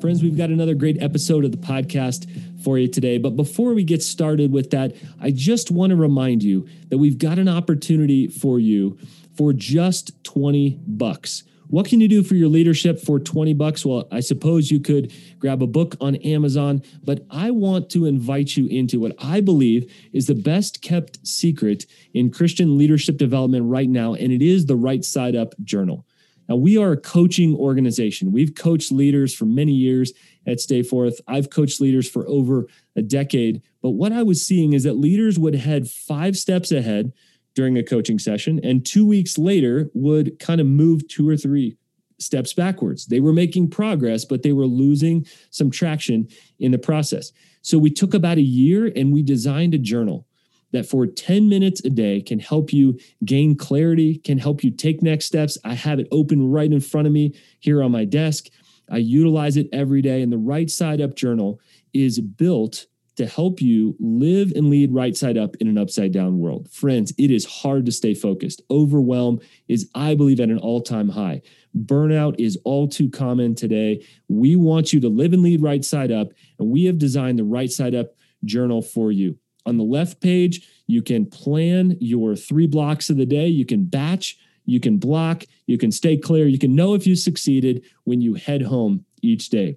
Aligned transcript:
Friends, 0.00 0.22
we've 0.22 0.36
got 0.36 0.48
another 0.48 0.74
great 0.74 1.02
episode 1.02 1.44
of 1.44 1.52
the 1.52 1.58
podcast 1.58 2.26
for 2.64 2.78
you 2.78 2.88
today. 2.88 3.18
But 3.18 3.36
before 3.36 3.74
we 3.74 3.84
get 3.84 4.02
started 4.02 4.50
with 4.50 4.70
that, 4.70 4.96
I 5.20 5.30
just 5.30 5.70
want 5.70 5.90
to 5.90 5.96
remind 5.96 6.42
you 6.42 6.66
that 6.88 6.96
we've 6.96 7.18
got 7.18 7.38
an 7.38 7.48
opportunity 7.48 8.26
for 8.26 8.58
you 8.58 8.98
for 9.36 9.52
just 9.52 10.24
20 10.24 10.80
bucks. 10.86 11.42
What 11.66 11.86
can 11.86 12.00
you 12.00 12.08
do 12.08 12.22
for 12.22 12.34
your 12.34 12.48
leadership 12.48 12.98
for 12.98 13.20
20 13.20 13.52
bucks? 13.52 13.84
Well, 13.84 14.08
I 14.10 14.20
suppose 14.20 14.70
you 14.70 14.80
could 14.80 15.12
grab 15.38 15.62
a 15.62 15.66
book 15.66 15.96
on 16.00 16.16
Amazon, 16.16 16.82
but 17.04 17.26
I 17.30 17.50
want 17.50 17.90
to 17.90 18.06
invite 18.06 18.56
you 18.56 18.68
into 18.68 19.00
what 19.00 19.12
I 19.22 19.42
believe 19.42 19.92
is 20.14 20.26
the 20.26 20.34
best 20.34 20.80
kept 20.80 21.24
secret 21.26 21.84
in 22.14 22.30
Christian 22.30 22.78
leadership 22.78 23.18
development 23.18 23.70
right 23.70 23.88
now, 23.88 24.14
and 24.14 24.32
it 24.32 24.40
is 24.40 24.64
the 24.64 24.76
Right 24.76 25.04
Side 25.04 25.36
Up 25.36 25.54
Journal. 25.62 26.06
Now, 26.50 26.56
we 26.56 26.76
are 26.76 26.90
a 26.90 26.96
coaching 26.96 27.54
organization. 27.54 28.32
We've 28.32 28.56
coached 28.56 28.90
leaders 28.90 29.32
for 29.32 29.44
many 29.44 29.70
years 29.70 30.12
at 30.48 30.58
Stay 30.58 30.82
Forth. 30.82 31.20
I've 31.28 31.48
coached 31.48 31.80
leaders 31.80 32.10
for 32.10 32.28
over 32.28 32.66
a 32.96 33.02
decade. 33.02 33.62
But 33.80 33.90
what 33.90 34.10
I 34.10 34.24
was 34.24 34.44
seeing 34.44 34.72
is 34.72 34.82
that 34.82 34.94
leaders 34.94 35.38
would 35.38 35.54
head 35.54 35.88
five 35.88 36.36
steps 36.36 36.72
ahead 36.72 37.12
during 37.54 37.78
a 37.78 37.84
coaching 37.84 38.18
session, 38.18 38.58
and 38.64 38.84
two 38.84 39.06
weeks 39.06 39.38
later 39.38 39.90
would 39.94 40.40
kind 40.40 40.60
of 40.60 40.66
move 40.66 41.06
two 41.06 41.28
or 41.28 41.36
three 41.36 41.76
steps 42.18 42.52
backwards. 42.52 43.06
They 43.06 43.20
were 43.20 43.32
making 43.32 43.70
progress, 43.70 44.24
but 44.24 44.42
they 44.42 44.52
were 44.52 44.66
losing 44.66 45.26
some 45.50 45.70
traction 45.70 46.26
in 46.58 46.72
the 46.72 46.78
process. 46.78 47.30
So 47.62 47.78
we 47.78 47.90
took 47.90 48.12
about 48.12 48.38
a 48.38 48.42
year 48.42 48.90
and 48.96 49.12
we 49.12 49.22
designed 49.22 49.74
a 49.74 49.78
journal 49.78 50.26
that 50.72 50.86
for 50.86 51.06
10 51.06 51.48
minutes 51.48 51.84
a 51.84 51.90
day 51.90 52.20
can 52.20 52.38
help 52.38 52.72
you 52.72 52.98
gain 53.24 53.56
clarity, 53.56 54.18
can 54.18 54.38
help 54.38 54.62
you 54.62 54.70
take 54.70 55.02
next 55.02 55.26
steps. 55.26 55.58
I 55.64 55.74
have 55.74 55.98
it 55.98 56.08
open 56.10 56.50
right 56.50 56.70
in 56.70 56.80
front 56.80 57.06
of 57.06 57.12
me 57.12 57.34
here 57.58 57.82
on 57.82 57.92
my 57.92 58.04
desk. 58.04 58.46
I 58.90 58.98
utilize 58.98 59.56
it 59.56 59.68
every 59.72 60.02
day. 60.02 60.22
And 60.22 60.32
the 60.32 60.38
Right 60.38 60.70
Side 60.70 61.00
Up 61.00 61.14
Journal 61.14 61.60
is 61.92 62.20
built 62.20 62.86
to 63.16 63.26
help 63.26 63.60
you 63.60 63.94
live 64.00 64.52
and 64.56 64.70
lead 64.70 64.94
right 64.94 65.14
side 65.14 65.36
up 65.36 65.54
in 65.56 65.68
an 65.68 65.76
upside 65.76 66.10
down 66.10 66.38
world. 66.38 66.70
Friends, 66.70 67.12
it 67.18 67.30
is 67.30 67.44
hard 67.44 67.84
to 67.84 67.92
stay 67.92 68.14
focused. 68.14 68.62
Overwhelm 68.70 69.40
is, 69.68 69.90
I 69.94 70.14
believe, 70.14 70.40
at 70.40 70.48
an 70.48 70.58
all 70.58 70.80
time 70.80 71.10
high. 71.10 71.42
Burnout 71.76 72.36
is 72.38 72.58
all 72.64 72.88
too 72.88 73.10
common 73.10 73.54
today. 73.54 74.04
We 74.28 74.56
want 74.56 74.92
you 74.94 75.00
to 75.00 75.08
live 75.08 75.34
and 75.34 75.42
lead 75.42 75.62
right 75.62 75.84
side 75.84 76.10
up, 76.10 76.28
and 76.58 76.70
we 76.70 76.84
have 76.84 76.96
designed 76.96 77.38
the 77.38 77.44
Right 77.44 77.70
Side 77.70 77.94
Up 77.94 78.14
Journal 78.44 78.80
for 78.80 79.12
you. 79.12 79.36
On 79.66 79.76
the 79.76 79.84
left 79.84 80.20
page, 80.20 80.68
you 80.86 81.02
can 81.02 81.26
plan 81.26 81.96
your 82.00 82.34
three 82.34 82.66
blocks 82.66 83.10
of 83.10 83.16
the 83.16 83.26
day, 83.26 83.46
you 83.46 83.66
can 83.66 83.84
batch, 83.84 84.38
you 84.64 84.80
can 84.80 84.98
block, 84.98 85.44
you 85.66 85.78
can 85.78 85.92
stay 85.92 86.16
clear, 86.16 86.46
you 86.46 86.58
can 86.58 86.74
know 86.74 86.94
if 86.94 87.06
you 87.06 87.16
succeeded 87.16 87.84
when 88.04 88.20
you 88.20 88.34
head 88.34 88.62
home 88.62 89.04
each 89.22 89.50
day. 89.50 89.76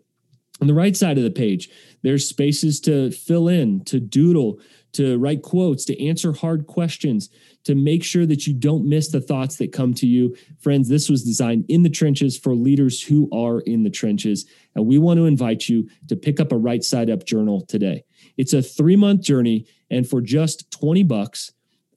On 0.61 0.67
the 0.67 0.73
right 0.73 0.95
side 0.95 1.17
of 1.17 1.23
the 1.23 1.31
page, 1.31 1.70
there's 2.04 2.30
spaces 2.30 2.80
to 2.81 3.11
fill 3.11 3.48
in, 3.48 3.84
to 3.86 4.00
doodle, 4.00 4.59
to 4.94 5.17
write 5.17 5.42
quotes, 5.42 5.84
to 5.86 6.06
answer 6.06 6.31
hard 6.31 6.67
questions, 6.67 7.30
to 7.64 7.76
make 7.76 8.04
sure 8.04 8.26
that 8.26 8.45
you 8.45 8.54
don't 8.54 8.88
miss 8.88 9.09
the 9.09 9.20
thoughts 9.20 9.56
that 9.58 9.72
come 9.72 9.94
to 9.95 10.08
you. 10.08 10.36
Friends, 10.59 10.88
this 10.88 11.09
was 11.09 11.23
designed 11.23 11.66
in 11.70 11.81
the 11.81 11.89
trenches 11.89 12.38
for 12.38 12.56
leaders 12.56 13.02
who 13.02 13.28
are 13.34 13.61
in 13.61 13.84
the 13.84 13.89
trenches. 13.89 14.45
And 14.76 14.86
we 14.86 15.00
want 15.00 15.17
to 15.17 15.26
invite 15.26 15.67
you 15.67 15.89
to 16.08 16.16
pick 16.16 16.39
up 16.39 16.52
a 16.52 16.58
right 16.58 16.84
side 16.84 17.09
up 17.09 17.26
journal 17.26 17.61
today. 17.61 18.06
It's 18.38 18.53
a 18.53 18.62
three 18.62 18.95
month 18.95 19.22
journey. 19.22 19.66
And 19.89 20.08
for 20.08 20.22
just 20.22 20.72
20 20.72 21.03
bucks, 21.03 21.52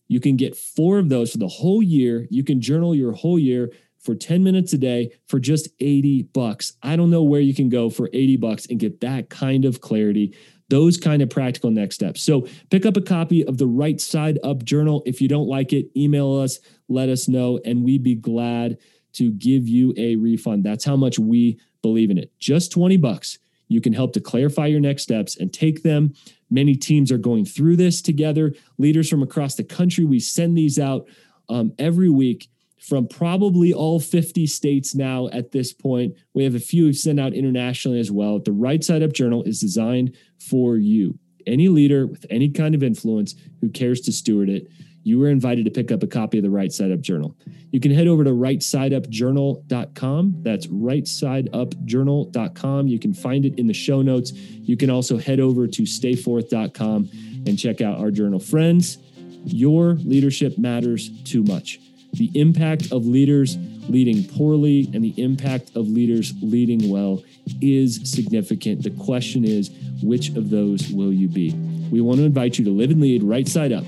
you 0.08 0.20
can 0.20 0.36
get 0.36 0.56
four 0.56 0.98
of 0.98 1.08
those 1.08 1.32
for 1.32 1.38
the 1.38 1.48
whole 1.48 1.82
year. 1.82 2.26
You 2.30 2.44
can 2.44 2.60
journal 2.60 2.94
your 2.94 3.12
whole 3.12 3.38
year 3.38 3.70
for 3.98 4.14
10 4.14 4.44
minutes 4.44 4.72
a 4.72 4.78
day 4.78 5.10
for 5.26 5.40
just 5.40 5.68
80 5.80 6.22
bucks. 6.32 6.74
I 6.82 6.94
don't 6.94 7.10
know 7.10 7.24
where 7.24 7.40
you 7.40 7.54
can 7.54 7.68
go 7.68 7.90
for 7.90 8.08
80 8.12 8.36
bucks 8.36 8.66
and 8.66 8.78
get 8.78 9.00
that 9.00 9.30
kind 9.30 9.64
of 9.64 9.80
clarity, 9.80 10.36
those 10.68 10.96
kind 10.96 11.22
of 11.22 11.30
practical 11.30 11.72
next 11.72 11.96
steps. 11.96 12.22
So 12.22 12.46
pick 12.70 12.86
up 12.86 12.96
a 12.96 13.00
copy 13.00 13.44
of 13.44 13.58
the 13.58 13.66
Right 13.66 14.00
Side 14.00 14.38
Up 14.44 14.62
Journal. 14.62 15.02
If 15.06 15.20
you 15.20 15.28
don't 15.28 15.48
like 15.48 15.72
it, 15.72 15.90
email 15.96 16.34
us, 16.34 16.60
let 16.88 17.08
us 17.08 17.26
know, 17.26 17.58
and 17.64 17.84
we'd 17.84 18.04
be 18.04 18.14
glad 18.14 18.78
to 19.14 19.32
give 19.32 19.66
you 19.66 19.92
a 19.96 20.14
refund. 20.16 20.62
That's 20.62 20.84
how 20.84 20.94
much 20.94 21.18
we 21.18 21.58
believe 21.82 22.10
in 22.10 22.18
it. 22.18 22.30
Just 22.38 22.70
20 22.72 22.96
bucks. 22.98 23.38
You 23.68 23.80
can 23.80 23.92
help 23.92 24.12
to 24.12 24.20
clarify 24.20 24.66
your 24.66 24.80
next 24.80 25.02
steps 25.02 25.36
and 25.36 25.52
take 25.52 25.82
them. 25.82 26.14
Many 26.50 26.76
teams 26.76 27.10
are 27.10 27.18
going 27.18 27.44
through 27.44 27.76
this 27.76 28.00
together. 28.00 28.54
Leaders 28.78 29.08
from 29.08 29.22
across 29.22 29.56
the 29.56 29.64
country, 29.64 30.04
we 30.04 30.20
send 30.20 30.56
these 30.56 30.78
out 30.78 31.08
um, 31.48 31.72
every 31.78 32.10
week 32.10 32.48
from 32.78 33.08
probably 33.08 33.72
all 33.72 33.98
50 33.98 34.46
states 34.46 34.94
now 34.94 35.28
at 35.32 35.50
this 35.50 35.72
point. 35.72 36.14
We 36.34 36.44
have 36.44 36.54
a 36.54 36.60
few 36.60 36.84
we've 36.84 36.96
sent 36.96 37.18
out 37.18 37.32
internationally 37.32 37.98
as 37.98 38.12
well. 38.12 38.38
The 38.38 38.52
Right 38.52 38.82
Side 38.84 39.02
Up 39.02 39.12
Journal 39.12 39.42
is 39.42 39.60
designed 39.60 40.16
for 40.38 40.76
you. 40.76 41.18
Any 41.46 41.68
leader 41.68 42.06
with 42.06 42.26
any 42.30 42.50
kind 42.50 42.74
of 42.74 42.82
influence 42.82 43.34
who 43.60 43.70
cares 43.70 44.00
to 44.02 44.12
steward 44.12 44.48
it, 44.48 44.68
you 45.06 45.18
were 45.20 45.28
invited 45.28 45.64
to 45.64 45.70
pick 45.70 45.92
up 45.92 46.02
a 46.02 46.06
copy 46.08 46.38
of 46.38 46.42
the 46.42 46.50
Right 46.50 46.72
Side 46.72 46.90
Up 46.90 47.00
Journal. 47.00 47.36
You 47.70 47.78
can 47.78 47.92
head 47.92 48.08
over 48.08 48.24
to 48.24 48.30
rightsideupjournal.com. 48.30 50.34
That's 50.42 50.66
rightsideupjournal.com. 50.66 52.88
You 52.88 52.98
can 52.98 53.14
find 53.14 53.44
it 53.44 53.56
in 53.56 53.68
the 53.68 53.72
show 53.72 54.02
notes. 54.02 54.32
You 54.32 54.76
can 54.76 54.90
also 54.90 55.16
head 55.16 55.38
over 55.38 55.68
to 55.68 55.82
stayforth.com 55.82 57.08
and 57.46 57.56
check 57.56 57.80
out 57.80 58.00
our 58.00 58.10
journal. 58.10 58.40
Friends, 58.40 58.98
your 59.44 59.94
leadership 59.94 60.58
matters 60.58 61.08
too 61.22 61.44
much 61.44 61.78
the 62.16 62.30
impact 62.34 62.92
of 62.92 63.06
leaders 63.06 63.56
leading 63.88 64.24
poorly 64.24 64.90
and 64.94 65.04
the 65.04 65.14
impact 65.22 65.76
of 65.76 65.86
leaders 65.86 66.32
leading 66.40 66.90
well 66.90 67.22
is 67.60 68.10
significant. 68.10 68.82
The 68.82 68.90
question 68.90 69.44
is, 69.44 69.70
which 70.02 70.30
of 70.30 70.50
those 70.50 70.90
will 70.90 71.12
you 71.12 71.28
be? 71.28 71.50
We 71.90 72.00
want 72.00 72.18
to 72.18 72.24
invite 72.24 72.58
you 72.58 72.64
to 72.64 72.70
live 72.70 72.90
and 72.90 73.00
lead 73.00 73.22
right 73.22 73.46
side 73.46 73.72
up 73.72 73.84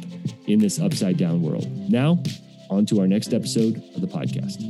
in 0.47 0.59
this 0.59 0.79
upside 0.81 1.17
down 1.17 1.43
world. 1.43 1.67
Now, 1.91 2.23
on 2.71 2.87
to 2.87 3.01
our 3.01 3.07
next 3.07 3.33
episode 3.33 3.83
of 3.95 4.01
the 4.01 4.07
podcast. 4.07 4.63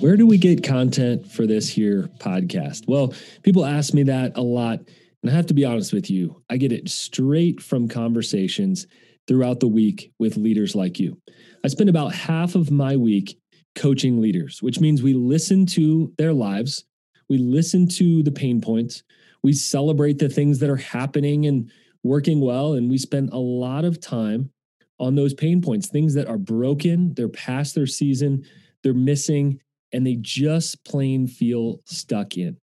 Where 0.00 0.16
do 0.16 0.26
we 0.26 0.38
get 0.38 0.62
content 0.62 1.30
for 1.30 1.46
this 1.46 1.68
here 1.68 2.08
podcast? 2.18 2.86
Well, 2.86 3.12
people 3.42 3.64
ask 3.64 3.92
me 3.92 4.04
that 4.04 4.36
a 4.36 4.42
lot 4.42 4.80
and 5.26 5.32
I 5.32 5.36
have 5.38 5.46
to 5.46 5.54
be 5.54 5.64
honest 5.64 5.92
with 5.92 6.08
you, 6.08 6.40
I 6.48 6.56
get 6.56 6.70
it 6.70 6.88
straight 6.88 7.60
from 7.60 7.88
conversations 7.88 8.86
throughout 9.26 9.58
the 9.58 9.66
week 9.66 10.12
with 10.20 10.36
leaders 10.36 10.76
like 10.76 11.00
you. 11.00 11.20
I 11.64 11.68
spend 11.68 11.90
about 11.90 12.14
half 12.14 12.54
of 12.54 12.70
my 12.70 12.94
week 12.94 13.36
coaching 13.76 14.20
leaders, 14.20 14.62
which 14.62 14.80
means 14.80 15.02
we 15.02 15.14
listen 15.14 15.66
to 15.66 16.12
their 16.18 16.32
lives, 16.32 16.84
we 17.28 17.38
listen 17.38 17.86
to 17.88 18.22
the 18.22 18.32
pain 18.32 18.60
points, 18.60 19.04
we 19.42 19.52
celebrate 19.52 20.18
the 20.18 20.28
things 20.28 20.58
that 20.58 20.70
are 20.70 20.76
happening 20.76 21.46
and 21.46 21.70
working 22.02 22.40
well, 22.40 22.72
and 22.72 22.90
we 22.90 22.98
spend 22.98 23.30
a 23.30 23.38
lot 23.38 23.84
of 23.84 24.00
time 24.00 24.50
on 24.98 25.14
those 25.14 25.34
pain 25.34 25.60
points, 25.60 25.88
things 25.88 26.14
that 26.14 26.28
are 26.28 26.38
broken, 26.38 27.14
they're 27.14 27.28
past 27.28 27.74
their 27.74 27.86
season, 27.86 28.44
they're 28.82 28.94
missing, 28.94 29.60
and 29.92 30.06
they 30.06 30.16
just 30.20 30.84
plain 30.84 31.26
feel 31.26 31.80
stuck 31.84 32.36
in. 32.36 32.56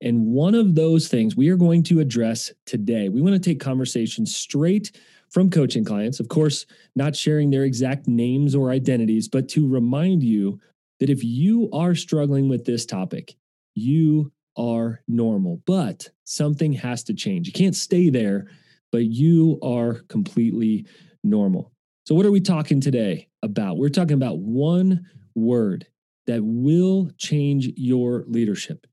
And 0.00 0.26
one 0.26 0.54
of 0.54 0.74
those 0.74 1.08
things 1.08 1.36
we 1.36 1.48
are 1.48 1.56
going 1.56 1.82
to 1.84 2.00
address 2.00 2.52
today. 2.66 3.08
We 3.08 3.22
want 3.22 3.34
to 3.34 3.50
take 3.50 3.60
conversations 3.60 4.34
straight 4.34 4.90
from 5.32 5.50
coaching 5.50 5.84
clients, 5.84 6.20
of 6.20 6.28
course, 6.28 6.66
not 6.94 7.16
sharing 7.16 7.50
their 7.50 7.64
exact 7.64 8.06
names 8.06 8.54
or 8.54 8.70
identities, 8.70 9.28
but 9.28 9.48
to 9.48 9.66
remind 9.66 10.22
you 10.22 10.60
that 11.00 11.10
if 11.10 11.24
you 11.24 11.70
are 11.72 11.94
struggling 11.94 12.48
with 12.48 12.64
this 12.64 12.84
topic, 12.84 13.34
you 13.74 14.30
are 14.56 15.00
normal, 15.08 15.62
but 15.66 16.08
something 16.24 16.72
has 16.72 17.02
to 17.04 17.14
change. 17.14 17.46
You 17.46 17.52
can't 17.52 17.74
stay 17.74 18.10
there, 18.10 18.48
but 18.90 19.06
you 19.06 19.58
are 19.62 20.02
completely 20.08 20.86
normal. 21.24 21.72
So, 22.06 22.14
what 22.14 22.26
are 22.26 22.30
we 22.30 22.40
talking 22.40 22.80
today 22.80 23.28
about? 23.42 23.78
We're 23.78 23.88
talking 23.88 24.14
about 24.14 24.38
one 24.38 25.06
word 25.34 25.86
that 26.26 26.42
will 26.44 27.10
change 27.16 27.70
your 27.76 28.24
leadership 28.28 28.86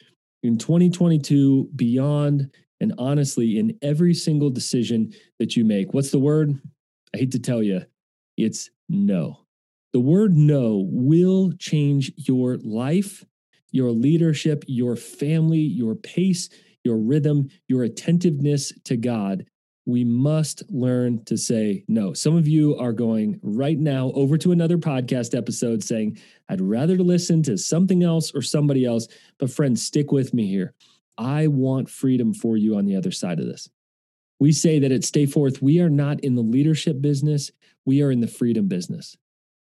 in 0.44 0.58
2022, 0.58 1.70
beyond, 1.76 2.50
and 2.80 2.94
honestly, 2.98 3.58
in 3.58 3.78
every 3.82 4.14
single 4.14 4.50
decision 4.50 5.14
that 5.40 5.56
you 5.56 5.66
make. 5.66 5.94
What's 5.94 6.12
the 6.12 6.20
word? 6.20 6.60
I 7.14 7.18
hate 7.18 7.32
to 7.32 7.40
tell 7.40 7.62
you, 7.64 7.82
it's 8.38 8.70
no. 8.88 9.46
The 9.94 10.00
word 10.00 10.36
no 10.36 10.88
will 10.90 11.52
change 11.54 12.12
your 12.16 12.58
life, 12.58 13.26
your 13.72 13.92
leadership, 13.92 14.64
your 14.68 14.96
family, 14.96 15.60
your 15.60 15.96
pace, 15.96 16.50
your 16.84 16.98
rhythm, 16.98 17.50
your 17.68 17.84
attentiveness 17.84 18.72
to 18.86 18.98
God 18.98 19.46
we 19.90 20.04
must 20.04 20.64
learn 20.70 21.24
to 21.26 21.36
say 21.36 21.84
no. 21.88 22.14
Some 22.14 22.36
of 22.36 22.48
you 22.48 22.78
are 22.78 22.94
going 22.94 23.40
right 23.42 23.78
now 23.78 24.12
over 24.14 24.38
to 24.38 24.52
another 24.52 24.78
podcast 24.78 25.36
episode 25.36 25.84
saying, 25.84 26.20
I'd 26.48 26.62
rather 26.62 26.98
listen 26.98 27.42
to 27.44 27.58
something 27.58 28.04
else 28.04 28.32
or 28.34 28.42
somebody 28.44 28.86
else. 28.86 29.08
But 29.40 29.50
friends, 29.50 29.84
stick 29.84 30.12
with 30.12 30.34
me 30.34 30.48
here. 30.48 30.74
I 31.20 31.48
want 31.48 31.90
freedom 31.90 32.34
for 32.34 32.58
you 32.58 32.78
on 32.78 32.86
the 32.86 32.96
other 32.96 33.12
side 33.12 33.40
of 33.40 33.46
this. 33.46 33.70
We 34.40 34.54
say 34.54 34.80
that 34.80 34.92
at 34.94 35.04
Stay 35.04 35.26
Forth, 35.26 35.62
we 35.62 35.82
are 35.82 35.90
not 35.90 36.22
in 36.22 36.36
the 36.36 36.42
leadership 36.42 37.02
business, 37.02 37.52
we 37.86 38.02
are 38.02 38.10
in 38.10 38.22
the 38.22 38.28
freedom 38.28 38.70
business. 38.70 39.18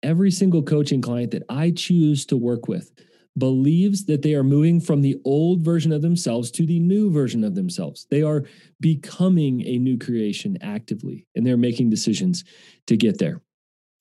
every 0.03 0.31
single 0.31 0.63
coaching 0.63 1.03
client 1.03 1.31
that 1.33 1.45
I 1.49 1.71
choose 1.71 2.27
to 2.27 2.37
work 2.37 2.69
with 2.69 2.93
believes 3.37 4.07
that 4.07 4.23
they 4.23 4.35
are 4.35 4.43
moving 4.43 4.81
from 4.81 5.01
the 5.01 5.17
old 5.25 5.61
version 5.61 5.93
of 5.93 6.03
themselves 6.03 6.51
to 6.53 6.67
the 6.67 6.81
new 6.81 7.11
version 7.11 7.45
of 7.45 7.55
themselves. 7.55 8.07
They 8.11 8.23
are 8.23 8.45
becoming 8.81 9.63
a 9.65 9.79
new 9.79 9.97
creation 9.97 10.59
actively, 10.61 11.27
and 11.37 11.47
they're 11.47 11.57
making 11.57 11.91
decisions 11.91 12.45
to 12.87 12.97
get 12.97 13.19
there. 13.19 13.41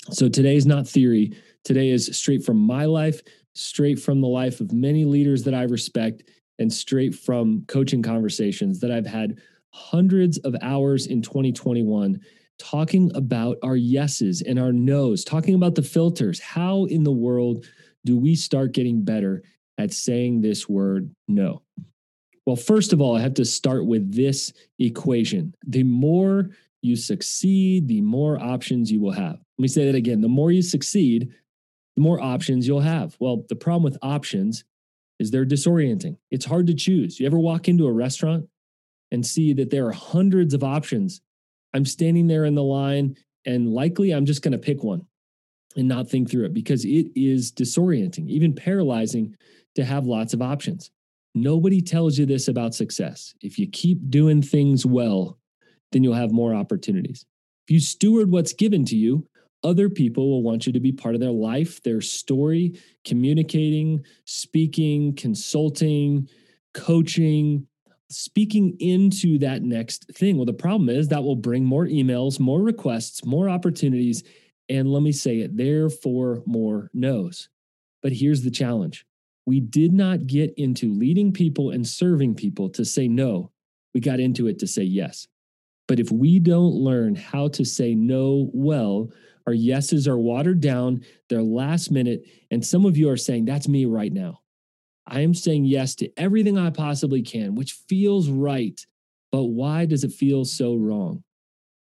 So 0.10 0.28
today 0.30 0.56
is 0.56 0.66
not 0.66 0.88
theory. 0.88 1.38
Today 1.64 1.90
is 1.90 2.18
straight 2.18 2.44
from 2.44 2.58
my 2.58 2.86
life, 2.86 3.22
straight 3.54 4.00
from 4.00 4.22
the 4.22 4.28
life 4.28 4.60
of 4.60 4.72
many 4.72 5.06
leaders 5.06 5.44
that 5.44 5.54
I 5.54 5.64
respect, 5.64 6.24
and 6.59 6.71
straight 6.71 7.15
from 7.15 7.63
coaching 7.68 8.01
conversations 8.01 8.80
that 8.80 8.92
I've 8.92 9.06
had 9.06 9.39
hundreds 9.71 10.38
of 10.39 10.56
hours 10.62 11.07
in 11.07 11.21
2021 11.21 12.19
talking 12.57 13.12
about 13.15 13.57
our 13.63 13.75
yeses 13.75 14.42
and 14.42 14.57
our 14.59 14.71
nos, 14.71 15.24
talking 15.24 15.56
about 15.56 15.75
the 15.75 15.83
filters. 15.83 16.39
How 16.39 16.86
in 16.86 17.04
the 17.04 17.12
world 17.12 17.65
do 18.06 18.18
we 18.18 18.36
start 18.36 18.71
getting 18.71 19.04
better 19.04 19.44
at 19.77 19.94
saying 19.94 20.42
this 20.42 20.68
word 20.68 21.13
no? 21.27 21.62
Well, 22.45 22.56
first 22.56 22.94
of 22.94 23.01
all, 23.01 23.15
I 23.15 23.21
have 23.21 23.33
to 23.36 23.45
start 23.45 23.86
with 23.86 24.13
this 24.13 24.54
equation. 24.80 25.54
The 25.68 25.83
more 25.83 26.50
you 26.81 26.95
succeed, 26.95 27.88
the 27.88 28.01
more 28.01 28.39
options 28.39 28.92
you 28.92 29.01
will 29.01 29.12
have. 29.12 29.33
Let 29.33 29.59
me 29.59 29.68
say 29.68 29.86
that 29.86 29.95
again. 29.95 30.21
The 30.21 30.30
more 30.30 30.51
you 30.51 30.62
succeed, 30.62 31.30
the 31.95 32.01
more 32.01 32.21
options 32.21 32.68
you'll 32.68 32.80
have. 32.80 33.18
Well, 33.19 33.44
the 33.50 33.56
problem 33.56 33.83
with 33.83 33.98
options 34.01 34.63
is 35.19 35.31
they're 35.31 35.46
disorienting. 35.46 36.18
It's 36.31 36.46
hard 36.46 36.68
to 36.68 36.74
choose. 36.74 37.19
You 37.19 37.25
ever 37.25 37.40
walk 37.40 37.68
into 37.68 37.88
a 37.88 37.92
restaurant 37.92 38.48
and 39.12 39.25
see 39.25 39.54
that 39.54 39.69
there 39.69 39.88
are 39.88 39.92
hundreds 39.92 40.54
of 40.54 40.64
options? 40.64 41.22
I'm 41.74 41.86
standing 41.86 42.28
there 42.28 42.46
in 42.46 42.56
the 42.56 42.64
line 42.64 43.16
and 43.46 43.74
likely 43.74 44.12
I'm 44.12 44.25
just 44.25 44.42
going 44.42 44.52
to 44.52 44.58
pick 44.58 44.84
one 44.84 45.06
and 45.75 45.88
not 45.88 46.10
think 46.10 46.30
through 46.30 46.46
it 46.46 46.54
because 46.54 46.86
it 46.86 47.08
is 47.16 47.52
disorienting, 47.52 48.28
even 48.28 48.54
paralyzing 48.54 49.36
to 49.75 49.86
have 49.86 50.06
lots 50.06 50.34
of 50.34 50.42
options. 50.42 50.92
Nobody 51.36 51.81
tells 51.81 52.18
you 52.18 52.25
this 52.25 52.48
about 52.48 52.74
success. 52.74 53.36
If 53.42 53.60
you 53.60 53.68
keep 53.68 54.10
doing 54.10 54.42
things 54.42 54.86
well, 54.86 55.38
then 55.92 56.04
you'll 56.04 56.16
have 56.16 56.31
more 56.31 56.54
opportunities. 56.54 57.25
If 57.68 57.72
you 57.72 57.80
steward 57.80 58.31
what's 58.31 58.54
given 58.54 58.86
to 58.86 58.96
you, 58.96 59.28
other 59.68 59.90
people 59.90 60.30
will 60.30 60.44
want 60.44 60.66
you 60.66 60.72
to 60.72 60.80
be 60.80 60.94
part 60.94 61.14
of 61.14 61.19
their 61.19 61.30
life, 61.30 61.84
their 61.84 62.00
story, 62.00 62.80
communicating, 63.04 64.02
speaking, 64.24 65.14
consulting, 65.14 66.30
coaching, 66.74 67.68
speaking 68.10 68.78
into 68.80 69.38
that 69.40 69.64
next 69.64 70.10
thing. 70.14 70.38
Well, 70.38 70.46
the 70.46 70.54
problem 70.54 70.88
is 70.90 71.10
that 71.10 71.22
will 71.22 71.36
bring 71.36 71.66
more 71.66 71.86
emails, 71.86 72.40
more 72.40 72.62
requests, 72.62 73.25
more 73.25 73.50
opportunities, 73.50 74.24
and 74.69 74.90
let 74.90 75.04
me 75.04 75.12
say 75.12 75.40
it, 75.40 75.58
therefore 75.58 76.44
more 76.46 76.90
no's. 76.94 77.50
But 78.02 78.14
here's 78.14 78.44
the 78.44 78.52
challenge 78.52 79.06
we 79.46 79.60
did 79.60 79.92
not 79.92 80.28
get 80.28 80.54
into 80.56 80.94
leading 80.94 81.34
people 81.34 81.72
and 81.72 81.86
serving 81.86 82.36
people 82.36 82.69
to 82.69 82.86
say 82.86 83.10
no. 83.10 83.52
We 83.94 84.00
got 84.00 84.22
into 84.22 84.48
it 84.48 84.60
to 84.60 84.68
say 84.68 84.84
yes. 84.84 85.28
But 85.88 86.00
if 86.00 86.12
we 86.12 86.40
don't 86.40 86.74
learn 86.74 87.16
how 87.16 87.48
to 87.50 87.66
say 87.66 87.96
no 87.96 88.50
well, 88.54 89.10
our 89.48 89.54
yeses 89.54 90.08
are 90.08 90.18
watered 90.18 90.60
down, 90.60 91.04
they're 91.30 91.42
last 91.42 91.90
minute. 91.90 92.26
And 92.52 92.64
some 92.64 92.86
of 92.86 92.98
you 92.98 93.10
are 93.10 93.18
saying, 93.18 93.46
That's 93.46 93.68
me 93.68 93.86
right 93.86 94.12
now. 94.12 94.42
I 95.08 95.22
am 95.22 95.34
saying 95.34 95.64
yes 95.64 95.96
to 95.96 96.12
everything 96.18 96.58
I 96.58 96.70
possibly 96.70 97.22
can, 97.22 97.56
which 97.56 97.72
feels 97.88 98.30
right. 98.30 98.80
But 99.32 99.46
why 99.46 99.86
does 99.86 100.04
it 100.04 100.12
feel 100.12 100.44
so 100.44 100.76
wrong? 100.76 101.24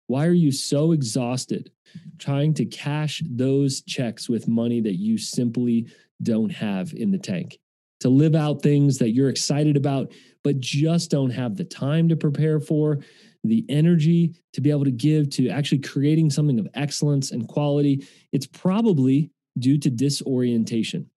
Why 0.05 0.27
are 0.27 0.33
you 0.33 0.51
so 0.51 0.91
exhausted 0.91 1.71
trying 2.19 2.53
to 2.55 2.65
cash 2.65 3.23
those 3.25 3.81
checks 3.81 4.29
with 4.29 4.47
money 4.47 4.79
that 4.81 4.95
you 4.95 5.17
simply 5.17 5.87
don't 6.21 6.51
have 6.51 6.93
in 6.93 7.09
the 7.11 7.17
tank? 7.17 7.59
To 8.01 8.09
live 8.09 8.35
out 8.35 8.61
things 8.61 8.99
that 8.99 9.11
you're 9.11 9.29
excited 9.29 9.75
about, 9.75 10.11
but 10.43 10.59
just 10.59 11.09
don't 11.09 11.31
have 11.31 11.55
the 11.55 11.63
time 11.63 12.07
to 12.09 12.15
prepare 12.15 12.59
for, 12.59 12.99
the 13.47 13.65
energy 13.69 14.33
to 14.53 14.61
be 14.61 14.71
able 14.71 14.85
to 14.85 14.91
give 14.91 15.29
to 15.31 15.49
actually 15.49 15.79
creating 15.79 16.29
something 16.29 16.59
of 16.59 16.67
excellence 16.73 17.31
and 17.31 17.47
quality. 17.47 18.05
It's 18.31 18.47
probably 18.47 19.31
due 19.57 19.77
to 19.79 19.89
disorientation. 19.89 21.09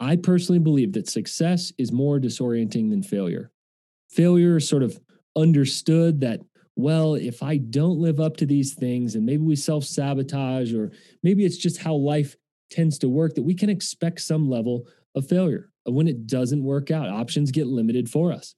I 0.00 0.16
personally 0.16 0.60
believe 0.60 0.92
that 0.92 1.08
success 1.08 1.72
is 1.76 1.92
more 1.92 2.18
disorienting 2.18 2.90
than 2.90 3.02
failure. 3.02 3.50
Failure 4.10 4.56
is 4.56 4.68
sort 4.68 4.82
of 4.82 4.98
understood 5.36 6.20
that 6.20 6.40
well, 6.78 7.16
if 7.16 7.42
I 7.42 7.56
don't 7.56 7.98
live 7.98 8.20
up 8.20 8.36
to 8.36 8.46
these 8.46 8.72
things 8.72 9.16
and 9.16 9.26
maybe 9.26 9.42
we 9.42 9.56
self 9.56 9.82
sabotage, 9.82 10.72
or 10.72 10.92
maybe 11.24 11.44
it's 11.44 11.56
just 11.56 11.78
how 11.78 11.94
life 11.94 12.36
tends 12.70 12.98
to 12.98 13.08
work, 13.08 13.34
that 13.34 13.42
we 13.42 13.54
can 13.54 13.68
expect 13.68 14.20
some 14.20 14.48
level 14.48 14.86
of 15.16 15.28
failure. 15.28 15.70
When 15.84 16.06
it 16.06 16.28
doesn't 16.28 16.62
work 16.62 16.92
out, 16.92 17.08
options 17.08 17.50
get 17.50 17.66
limited 17.66 18.08
for 18.08 18.32
us. 18.32 18.54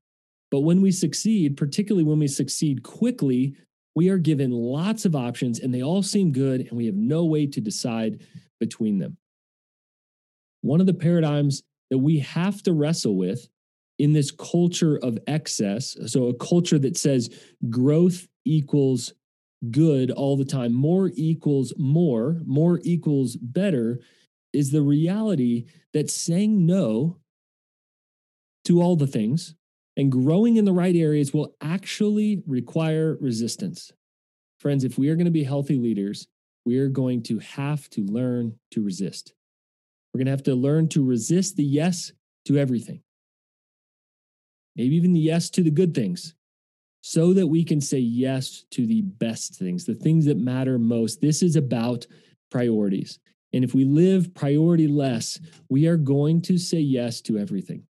But 0.50 0.60
when 0.60 0.82
we 0.82 0.90
succeed, 0.90 1.56
particularly 1.56 2.04
when 2.04 2.18
we 2.18 2.28
succeed 2.28 2.82
quickly, 2.82 3.54
we 3.94 4.08
are 4.08 4.18
given 4.18 4.50
lots 4.50 5.04
of 5.04 5.14
options 5.16 5.60
and 5.60 5.72
they 5.74 5.82
all 5.82 6.02
seem 6.02 6.32
good, 6.32 6.62
and 6.62 6.72
we 6.72 6.86
have 6.86 6.94
no 6.94 7.24
way 7.24 7.46
to 7.46 7.60
decide 7.60 8.20
between 8.58 8.98
them. 8.98 9.16
One 10.62 10.80
of 10.80 10.86
the 10.86 10.94
paradigms 10.94 11.62
that 11.90 11.98
we 11.98 12.18
have 12.20 12.62
to 12.64 12.72
wrestle 12.72 13.16
with 13.16 13.48
in 13.98 14.12
this 14.12 14.30
culture 14.30 14.96
of 14.96 15.18
excess. 15.26 15.96
So, 16.06 16.26
a 16.26 16.34
culture 16.34 16.78
that 16.78 16.96
says 16.96 17.30
growth 17.68 18.26
equals 18.44 19.12
good 19.70 20.10
all 20.10 20.36
the 20.36 20.44
time, 20.44 20.72
more 20.72 21.10
equals 21.14 21.74
more, 21.76 22.40
more 22.46 22.80
equals 22.82 23.36
better, 23.36 24.00
is 24.52 24.70
the 24.70 24.82
reality 24.82 25.66
that 25.92 26.10
saying 26.10 26.64
no 26.64 27.18
to 28.64 28.80
all 28.80 28.96
the 28.96 29.06
things 29.06 29.54
and 29.96 30.12
growing 30.12 30.56
in 30.56 30.64
the 30.64 30.72
right 30.72 30.96
areas 30.96 31.32
will 31.32 31.54
actually 31.60 32.42
require 32.46 33.16
resistance. 33.20 33.92
Friends, 34.58 34.84
if 34.84 34.98
we 34.98 35.08
are 35.08 35.16
going 35.16 35.24
to 35.24 35.30
be 35.30 35.44
healthy 35.44 35.76
leaders, 35.76 36.28
we 36.64 36.78
are 36.78 36.88
going 36.88 37.22
to 37.24 37.38
have 37.38 37.88
to 37.90 38.02
learn 38.02 38.54
to 38.72 38.82
resist. 38.82 39.34
We're 40.12 40.18
going 40.18 40.26
to 40.26 40.32
have 40.32 40.42
to 40.44 40.54
learn 40.54 40.88
to 40.90 41.04
resist 41.04 41.56
the 41.56 41.64
yes 41.64 42.12
to 42.46 42.58
everything 42.58 43.02
maybe 44.76 44.96
even 44.96 45.12
the 45.12 45.20
yes 45.20 45.50
to 45.50 45.62
the 45.62 45.70
good 45.70 45.94
things, 45.94 46.34
so 47.02 47.32
that 47.32 47.46
we 47.46 47.64
can 47.64 47.80
say 47.80 47.98
yes 47.98 48.64
to 48.70 48.86
the 48.86 49.02
best 49.02 49.54
things, 49.54 49.84
the 49.84 49.94
things 49.94 50.26
that 50.26 50.38
matter 50.38 50.78
most. 50.78 51.20
This 51.20 51.42
is 51.42 51.56
about 51.56 52.06
priorities. 52.50 53.18
And 53.52 53.64
if 53.64 53.74
we 53.74 53.84
live 53.84 54.34
priority 54.34 54.86
less, 54.86 55.40
we 55.68 55.86
are 55.86 55.96
going 55.96 56.42
to 56.42 56.58
say 56.58 56.78
yes 56.78 57.20
to 57.22 57.38
everything. 57.38 57.84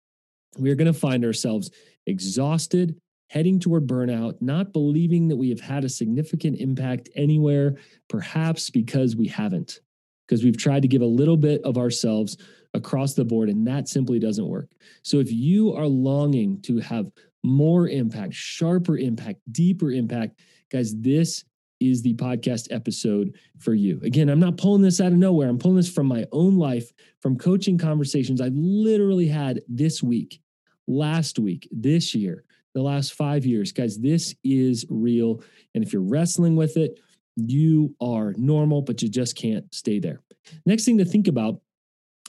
We 0.58 0.70
are 0.70 0.74
going 0.74 0.92
to 0.92 0.98
find 0.98 1.24
ourselves 1.24 1.70
exhausted, 2.06 2.98
heading 3.28 3.60
toward 3.60 3.86
burnout, 3.86 4.40
not 4.40 4.72
believing 4.72 5.28
that 5.28 5.36
we 5.36 5.50
have 5.50 5.60
had 5.60 5.84
a 5.84 5.88
significant 5.88 6.58
impact 6.60 7.08
anywhere, 7.14 7.76
perhaps 8.08 8.70
because 8.70 9.16
we 9.16 9.28
haven't, 9.28 9.80
because 10.26 10.42
we've 10.42 10.56
tried 10.56 10.82
to 10.82 10.88
give 10.88 11.02
a 11.02 11.06
little 11.06 11.36
bit 11.36 11.62
of 11.62 11.76
ourselves 11.76 12.36
across 12.74 13.14
the 13.14 13.24
board, 13.24 13.48
and 13.48 13.66
that 13.66 13.88
simply 13.88 14.18
doesn't 14.18 14.48
work. 14.48 14.70
So 15.02 15.18
if 15.18 15.32
you 15.32 15.74
are 15.74 15.86
longing 15.86 16.60
to 16.62 16.78
have 16.78 17.10
more 17.44 17.88
impact, 17.88 18.34
sharper 18.34 18.98
impact, 18.98 19.40
deeper 19.52 19.90
impact, 19.90 20.40
guys, 20.70 20.94
this 21.00 21.44
is 21.80 22.02
the 22.02 22.14
podcast 22.14 22.66
episode 22.72 23.36
for 23.58 23.72
you. 23.72 24.00
Again, 24.02 24.28
I'm 24.28 24.40
not 24.40 24.56
pulling 24.56 24.82
this 24.82 25.00
out 25.00 25.12
of 25.12 25.18
nowhere. 25.18 25.48
I'm 25.48 25.58
pulling 25.58 25.76
this 25.76 25.90
from 25.90 26.06
my 26.06 26.26
own 26.32 26.56
life, 26.56 26.92
from 27.20 27.38
coaching 27.38 27.78
conversations 27.78 28.40
I've 28.40 28.56
literally 28.56 29.28
had 29.28 29.60
this 29.68 30.02
week, 30.02 30.40
last 30.88 31.38
week, 31.38 31.68
this 31.70 32.14
year, 32.14 32.44
the 32.74 32.82
last 32.82 33.14
five 33.14 33.46
years. 33.46 33.70
Guys, 33.70 33.98
this 33.98 34.34
is 34.42 34.84
real. 34.88 35.42
And 35.74 35.84
if 35.84 35.92
you're 35.92 36.02
wrestling 36.02 36.56
with 36.56 36.76
it, 36.76 36.98
you 37.36 37.94
are 38.00 38.34
normal, 38.36 38.82
but 38.82 39.00
you 39.02 39.08
just 39.08 39.36
can't 39.36 39.72
stay 39.72 40.00
there. 40.00 40.20
Next 40.66 40.84
thing 40.84 40.98
to 40.98 41.04
think 41.04 41.28
about 41.28 41.60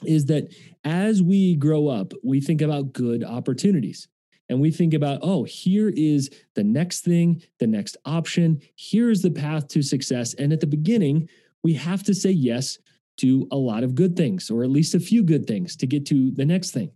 is 0.04 0.26
that 0.26 0.54
as 0.84 1.22
we 1.22 1.56
grow 1.56 1.88
up, 1.88 2.12
we 2.22 2.40
think 2.40 2.62
about 2.62 2.92
good 2.92 3.24
opportunities. 3.24 4.08
And 4.48 4.60
we 4.60 4.70
think 4.70 4.94
about, 4.94 5.20
oh, 5.22 5.44
here 5.44 5.92
is 5.94 6.28
the 6.54 6.64
next 6.64 7.02
thing, 7.02 7.42
the 7.60 7.66
next 7.66 7.96
option. 8.04 8.60
Here's 8.76 9.22
the 9.22 9.30
path 9.30 9.68
to 9.68 9.82
success. 9.82 10.34
And 10.34 10.52
at 10.52 10.60
the 10.60 10.66
beginning, 10.66 11.28
we 11.62 11.74
have 11.74 12.02
to 12.04 12.14
say 12.14 12.30
yes 12.30 12.78
to 13.18 13.46
a 13.52 13.56
lot 13.56 13.84
of 13.84 13.94
good 13.94 14.16
things, 14.16 14.50
or 14.50 14.64
at 14.64 14.70
least 14.70 14.94
a 14.94 15.00
few 15.00 15.22
good 15.22 15.46
things 15.46 15.76
to 15.76 15.86
get 15.86 16.06
to 16.06 16.32
the 16.32 16.44
next 16.44 16.72
thing. 16.72 16.90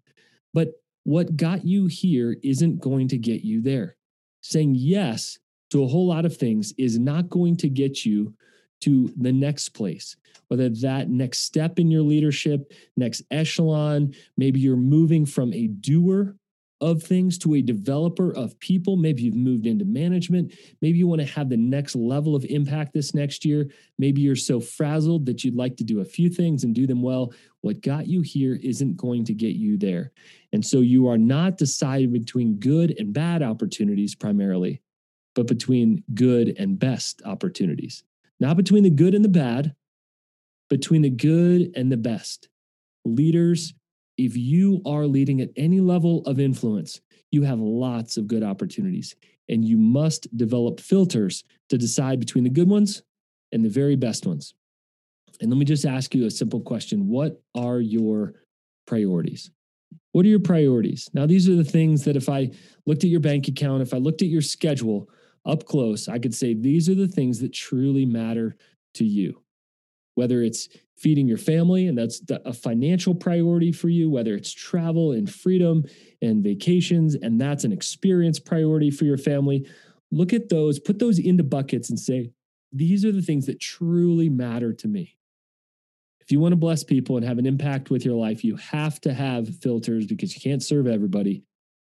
But 0.53 0.73
what 1.05 1.37
got 1.37 1.65
you 1.65 1.87
here 1.87 2.37
isn't 2.43 2.81
going 2.81 3.09
to 3.09 3.19
get 3.19 3.43
you 3.43 3.63
there. 3.63 3.97
Saying 4.43 4.75
yes 4.77 5.39
to 5.71 5.85
a 5.85 5.87
whole 5.87 6.07
lot 6.07 6.25
of 6.25 6.37
things 6.37 6.75
is 6.77 6.99
not 6.99 7.29
going 7.31 7.57
to 7.59 7.69
get 7.69 8.05
you 8.05 8.35
to 8.81 9.13
the 9.17 9.33
next 9.33 9.71
place, 9.71 10.17
whether 10.49 10.69
that 10.69 11.09
next 11.09 11.41
step 11.41 11.79
in 11.79 11.91
your 11.91 12.03
leadership, 12.03 12.73
next 12.97 13.23
echelon, 13.31 14.15
maybe 14.37 14.61
you're 14.61 14.77
moving 14.77 15.25
from 15.25 15.53
a 15.55 15.69
doer 15.69 16.37
of 16.81 17.03
things 17.03 17.39
to 17.39 17.55
a 17.55 17.63
developer 17.63 18.31
of 18.37 18.59
people. 18.61 18.97
Maybe 18.97 19.23
you've 19.23 19.35
moved 19.35 19.67
into 19.67 19.87
management. 19.87 20.53
Maybe 20.83 20.99
you 20.99 21.07
want 21.07 21.23
to 21.23 21.27
have 21.29 21.49
the 21.49 21.57
next 21.57 21.97
level 21.97 22.37
of 22.37 22.45
impact 22.45 22.93
this 22.93 23.15
next 23.15 23.45
year. 23.45 23.71
Maybe 23.99 24.21
you're 24.21 24.37
so 24.37 24.61
frazzled 24.61 25.25
that 25.27 25.45
you'd 25.45 25.57
like 25.57 25.77
to 25.79 25.85
do 25.85 26.01
a 26.01 26.05
few 26.05 26.29
things 26.29 26.65
and 26.65 26.75
do 26.75 26.87
them 26.87 27.01
well. 27.01 27.33
What 27.65 27.81
got 27.81 28.07
you 28.07 28.21
here 28.21 28.59
isn't 28.63 28.99
going 28.99 29.25
to 29.25 29.33
get 29.33 29.57
you 29.57 29.79
there. 29.79 30.13
And 30.53 30.63
so 30.63 30.81
you 30.81 31.09
are 31.09 31.17
not 31.17 31.57
deciding 31.57 32.13
between 32.13 32.61
good 32.61 32.95
and 32.99 33.15
bad 33.15 33.43
opportunities 33.43 34.15
primarily, 34.15 34.83
but 35.35 35.47
between 35.47 36.05
good 36.13 36.55
and 36.59 36.79
best 36.79 37.23
opportunities. 37.25 38.05
Not 38.39 38.59
between 38.59 38.83
the 38.83 38.91
good 38.91 39.15
and 39.15 39.25
the 39.25 39.31
bad, 39.31 39.75
between 40.69 41.01
the 41.01 41.09
good 41.09 41.73
and 41.75 41.91
the 41.91 41.97
best. 41.97 42.51
Leaders 43.07 43.73
if 44.17 44.37
you 44.37 44.81
are 44.87 45.07
leading 45.07 45.41
at 45.41 45.51
any 45.57 45.81
level 45.81 46.23
of 46.27 46.39
influence, 46.39 47.01
you 47.31 47.45
have 47.45 47.59
lots 47.59 48.19
of 48.19 48.29
good 48.29 48.43
opportunities, 48.43 49.17
and 49.49 49.65
you 49.65 49.77
must 49.77 50.37
develop 50.37 50.81
filters 50.81 51.45
to 51.69 51.79
decide 51.79 52.21
between 52.21 52.45
the 52.45 52.51
good 52.51 52.69
ones 52.69 53.03
and 53.53 53.65
the 53.65 53.71
very 53.71 53.97
best 53.97 54.27
ones. 54.27 54.55
And 55.41 55.51
let 55.51 55.59
me 55.59 55.65
just 55.65 55.85
ask 55.85 56.15
you 56.15 56.27
a 56.27 56.31
simple 56.31 56.61
question 56.61 57.09
What 57.09 57.43
are 57.55 57.81
your 57.81 58.35
priorities? 58.87 59.51
What 60.13 60.25
are 60.25 60.29
your 60.29 60.41
priorities? 60.41 61.11
Now, 61.13 61.27
these 61.27 61.49
are 61.49 61.57
the 61.57 61.65
things 61.65 62.05
that 62.05 62.17
if 62.17 62.29
I 62.29 62.51
looked 62.87 63.05
at 63.05 63.11
your 63.11 63.21
bank 63.21 63.49
account, 63.49 63.83
if 63.83 63.93
I 63.93 63.99
looked 63.99 64.23
at 64.23 64.29
your 64.29 64.43
schedule 64.43 65.09
up 65.45 65.65
close, 65.65 66.09
I 66.09 66.19
could 66.19 66.35
say 66.35 66.55
these 66.55 66.89
are 66.89 66.95
the 66.95 67.09
things 67.09 67.41
that 67.41 67.53
truly 67.53 68.07
matter 68.07 68.57
to 68.95 69.05
you 69.05 69.45
whether 70.15 70.43
it's 70.43 70.69
feeding 70.97 71.27
your 71.27 71.39
family 71.39 71.87
and 71.87 71.99
that's 71.99 72.23
a 72.45 72.53
financial 72.53 73.15
priority 73.15 73.73
for 73.73 73.89
you, 73.89 74.09
whether 74.09 74.35
it's 74.35 74.53
travel 74.53 75.13
and 75.13 75.33
freedom 75.33 75.85
and 76.23 76.43
vacations, 76.43 77.15
and 77.15 77.41
that's 77.41 77.65
an 77.65 77.73
experience 77.73 78.39
priority 78.39 78.91
for 78.91 79.05
your 79.05 79.19
family. 79.19 79.67
Look 80.11 80.33
at 80.33 80.49
those, 80.49 80.79
put 80.79 81.01
those 81.01 81.19
into 81.19 81.43
buckets 81.43 81.91
and 81.91 81.99
say, 81.99 82.31
these 82.73 83.05
are 83.05 83.13
the 83.13 83.23
things 83.23 83.47
that 83.47 83.61
truly 83.61 84.29
matter 84.29 84.73
to 84.73 84.89
me. 84.89 85.17
If 86.25 86.33
you 86.33 86.41
want 86.41 86.53
to 86.53 86.57
bless 86.57 86.83
people 86.83 87.17
and 87.17 87.27
have 87.27 87.39
an 87.39 87.45
impact 87.45 87.91
with 87.91 88.05
your 88.05 88.17
life, 88.17 88.45
you 88.45 88.57
have 88.57 88.99
to 89.03 89.13
have 89.13 89.49
filters 89.59 90.07
because 90.07 90.35
you 90.35 90.41
can't 90.41 90.63
serve 90.63 90.87
everybody 90.87 91.43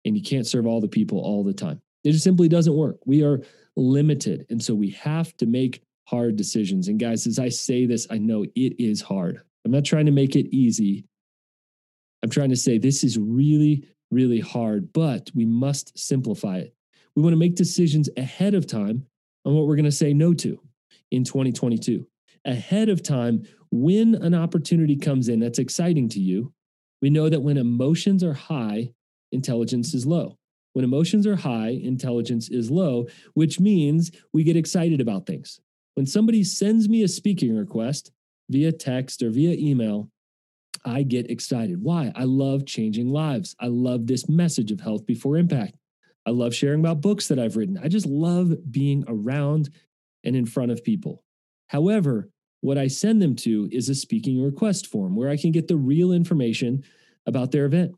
and 0.05 0.15
you 0.15 0.23
can't 0.23 0.47
serve 0.47 0.65
all 0.65 0.79
the 0.79 0.87
people 0.87 1.19
all 1.19 1.43
the 1.43 1.53
time. 1.53 1.81
It 2.05 2.13
just 2.13 2.23
simply 2.23 2.47
doesn't 2.47 2.75
work. 2.75 2.97
We 3.05 3.23
are 3.23 3.41
limited. 3.75 4.45
And 4.49 4.63
so 4.63 4.73
we 4.73 4.91
have 4.91 5.35
to 5.37 5.45
make 5.45 5.83
hard 6.05 6.37
decisions. 6.37 6.87
And 6.87 6.99
guys, 6.99 7.27
as 7.27 7.39
I 7.39 7.49
say 7.49 7.85
this, 7.85 8.07
I 8.09 8.17
know 8.17 8.43
it 8.43 8.75
is 8.79 9.01
hard. 9.01 9.41
I'm 9.65 9.71
not 9.71 9.85
trying 9.85 10.05
to 10.05 10.11
make 10.11 10.35
it 10.35 10.47
easy. 10.55 11.05
I'm 12.23 12.29
trying 12.29 12.49
to 12.49 12.55
say 12.55 12.77
this 12.77 13.03
is 13.03 13.17
really, 13.17 13.85
really 14.11 14.39
hard, 14.39 14.93
but 14.93 15.29
we 15.35 15.45
must 15.45 15.97
simplify 15.97 16.57
it. 16.57 16.73
We 17.15 17.21
want 17.21 17.33
to 17.33 17.39
make 17.39 17.55
decisions 17.55 18.09
ahead 18.15 18.53
of 18.53 18.65
time 18.65 19.05
on 19.45 19.53
what 19.53 19.67
we're 19.67 19.75
going 19.75 19.85
to 19.85 19.91
say 19.91 20.13
no 20.13 20.33
to 20.35 20.59
in 21.11 21.23
2022. 21.23 22.07
Ahead 22.45 22.89
of 22.89 23.03
time, 23.03 23.43
when 23.71 24.15
an 24.15 24.33
opportunity 24.33 24.97
comes 24.97 25.29
in 25.29 25.39
that's 25.39 25.59
exciting 25.59 26.09
to 26.09 26.19
you, 26.19 26.53
we 27.01 27.09
know 27.09 27.29
that 27.29 27.41
when 27.41 27.57
emotions 27.57 28.23
are 28.23 28.33
high, 28.33 28.91
intelligence 29.31 29.93
is 29.93 30.05
low. 30.05 30.37
When 30.73 30.85
emotions 30.85 31.25
are 31.25 31.35
high, 31.35 31.69
intelligence 31.69 32.49
is 32.49 32.69
low, 32.69 33.07
which 33.33 33.59
means 33.59 34.11
we 34.33 34.43
get 34.43 34.55
excited 34.55 35.01
about 35.01 35.25
things. 35.25 35.59
When 35.95 36.05
somebody 36.05 36.43
sends 36.43 36.87
me 36.87 37.03
a 37.03 37.07
speaking 37.07 37.55
request 37.55 38.11
via 38.49 38.71
text 38.71 39.21
or 39.21 39.29
via 39.31 39.53
email, 39.53 40.09
I 40.85 41.03
get 41.03 41.29
excited. 41.29 41.81
Why? 41.81 42.11
I 42.15 42.23
love 42.23 42.65
changing 42.65 43.09
lives. 43.09 43.55
I 43.59 43.67
love 43.67 44.07
this 44.07 44.29
message 44.29 44.71
of 44.71 44.79
health 44.79 45.05
before 45.05 45.37
impact. 45.37 45.75
I 46.25 46.31
love 46.31 46.53
sharing 46.53 46.79
about 46.79 47.01
books 47.01 47.27
that 47.27 47.39
I've 47.39 47.57
written. 47.57 47.79
I 47.81 47.87
just 47.87 48.05
love 48.05 48.53
being 48.71 49.03
around 49.07 49.69
and 50.23 50.35
in 50.35 50.45
front 50.45 50.71
of 50.71 50.83
people. 50.83 51.23
However, 51.67 52.29
what 52.61 52.77
I 52.77 52.87
send 52.87 53.21
them 53.21 53.35
to 53.37 53.67
is 53.71 53.89
a 53.89 53.95
speaking 53.95 54.41
request 54.41 54.87
form 54.87 55.15
where 55.15 55.29
I 55.29 55.37
can 55.37 55.51
get 55.51 55.67
the 55.67 55.77
real 55.77 56.11
information 56.11 56.83
about 57.25 57.51
their 57.51 57.65
event. 57.65 57.93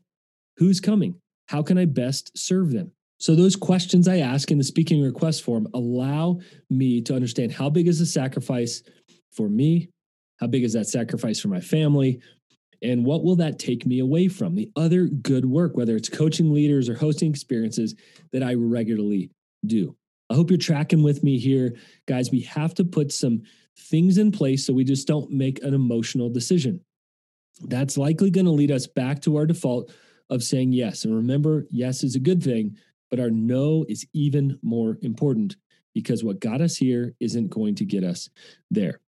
Who's 0.56 0.80
coming? 0.80 1.16
How 1.48 1.62
can 1.62 1.78
I 1.78 1.84
best 1.84 2.36
serve 2.36 2.72
them? 2.72 2.92
So, 3.18 3.34
those 3.34 3.56
questions 3.56 4.08
I 4.08 4.18
ask 4.18 4.50
in 4.50 4.58
the 4.58 4.64
speaking 4.64 5.02
request 5.02 5.42
form 5.44 5.68
allow 5.72 6.40
me 6.68 7.00
to 7.02 7.14
understand 7.14 7.52
how 7.52 7.70
big 7.70 7.86
is 7.86 7.98
the 7.98 8.06
sacrifice 8.06 8.82
for 9.32 9.48
me? 9.48 9.88
How 10.40 10.46
big 10.46 10.64
is 10.64 10.72
that 10.72 10.88
sacrifice 10.88 11.40
for 11.40 11.48
my 11.48 11.60
family? 11.60 12.20
And 12.82 13.04
what 13.04 13.24
will 13.24 13.36
that 13.36 13.58
take 13.58 13.86
me 13.86 14.00
away 14.00 14.28
from 14.28 14.54
the 14.54 14.70
other 14.76 15.06
good 15.06 15.46
work, 15.46 15.76
whether 15.76 15.96
it's 15.96 16.08
coaching 16.08 16.52
leaders 16.52 16.88
or 16.88 16.94
hosting 16.94 17.30
experiences 17.30 17.94
that 18.32 18.42
I 18.42 18.54
regularly 18.54 19.30
do? 19.64 19.96
I 20.28 20.34
hope 20.34 20.50
you're 20.50 20.58
tracking 20.58 21.02
with 21.02 21.22
me 21.22 21.38
here. 21.38 21.76
Guys, 22.06 22.30
we 22.30 22.40
have 22.42 22.74
to 22.74 22.84
put 22.84 23.12
some 23.12 23.42
things 23.76 24.18
in 24.18 24.30
place 24.30 24.66
so 24.66 24.72
we 24.72 24.84
just 24.84 25.06
don't 25.06 25.30
make 25.30 25.62
an 25.62 25.74
emotional 25.74 26.30
decision. 26.30 26.80
That's 27.62 27.96
likely 27.96 28.30
going 28.30 28.46
to 28.46 28.52
lead 28.52 28.70
us 28.70 28.86
back 28.86 29.20
to 29.22 29.36
our 29.36 29.46
default 29.46 29.92
of 30.30 30.42
saying 30.42 30.72
yes. 30.72 31.04
And 31.04 31.14
remember, 31.14 31.66
yes 31.70 32.02
is 32.02 32.14
a 32.14 32.20
good 32.20 32.42
thing, 32.42 32.76
but 33.10 33.20
our 33.20 33.30
no 33.30 33.84
is 33.88 34.06
even 34.12 34.58
more 34.62 34.98
important 35.02 35.56
because 35.92 36.24
what 36.24 36.40
got 36.40 36.60
us 36.60 36.76
here 36.76 37.14
isn't 37.20 37.50
going 37.50 37.74
to 37.76 37.84
get 37.84 38.02
us 38.02 38.28
there. 38.70 39.00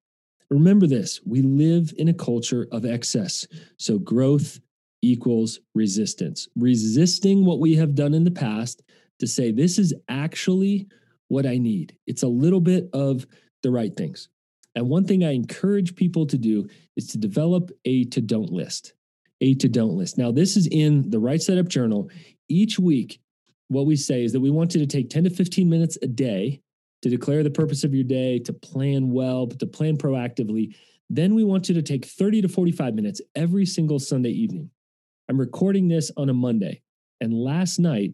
Remember 0.49 0.87
this 0.87 1.21
we 1.25 1.43
live 1.43 1.93
in 1.99 2.09
a 2.09 2.15
culture 2.15 2.69
of 2.71 2.85
excess. 2.85 3.47
So 3.79 3.99
growth 3.99 4.61
equals 5.03 5.61
resistance. 5.75 6.49
Resisting 6.57 7.45
what 7.45 7.61
we 7.61 7.75
have 7.75 7.95
done 7.95 8.15
in 8.15 8.25
the 8.25 8.31
past 8.31 8.83
to 9.19 9.27
say, 9.27 9.51
this 9.51 9.79
is 9.79 9.95
actually 10.09 10.87
what 11.29 11.47
I 11.47 11.59
need. 11.59 11.97
It's 12.07 12.23
a 12.23 12.29
little 12.29 12.61
bit 12.61 12.89
of 12.93 13.27
the 13.63 13.71
right 13.71 13.95
things. 13.97 14.29
And 14.77 14.91
one 14.91 15.05
thing 15.05 15.25
I 15.25 15.33
encourage 15.33 15.97
people 15.97 16.27
to 16.27 16.37
do 16.37 16.69
is 16.97 17.09
to 17.09 17.19
develop 17.19 17.71
a 17.87 18.05
to 18.05 18.21
don't 18.21 18.53
list. 18.53 18.93
A 19.41 19.55
to 19.55 19.69
don't 19.69 19.95
list. 19.95 20.19
Now, 20.19 20.31
this 20.31 20.57
is 20.57 20.69
in 20.69 21.11
the 21.11 21.19
Right 21.19 21.41
Side 21.41 21.59
Up 21.59 21.67
Journal. 21.67 22.11
Each 22.49 22.79
week, 22.79 23.19
what 23.69 23.87
we 23.87 23.97
say 23.97 24.23
is 24.23 24.33
that 24.33 24.41
we 24.41 24.51
want 24.51 24.75
you 24.75 24.81
to 24.81 24.87
take 24.87 25.11
10 25.11 25.25
to 25.25 25.31
15 25.31 25.69
minutes 25.69 25.99
a 26.03 26.07
day 26.07 26.61
to 27.03 27.09
declare 27.09 27.43
the 27.43 27.51
purpose 27.51 27.85
of 27.85 27.95
your 27.95 28.05
day, 28.05 28.39
to 28.41 28.53
plan 28.53 29.11
well, 29.11 29.47
but 29.47 29.59
to 29.61 29.67
plan 29.67 29.97
proactively. 29.97 30.75
Then 31.09 31.35
we 31.35 31.45
want 31.45 31.69
you 31.69 31.75
to 31.75 31.83
take 31.83 32.05
30 32.05 32.43
to 32.43 32.49
45 32.49 32.95
minutes 32.95 33.21
every 33.35 33.65
single 33.65 33.99
Sunday 33.99 34.31
evening. 34.31 34.71
I'm 35.29 35.39
recording 35.39 35.89
this 35.89 36.11
on 36.17 36.29
a 36.29 36.35
Monday. 36.35 36.83
And 37.21 37.33
last 37.33 37.79
night, 37.79 38.13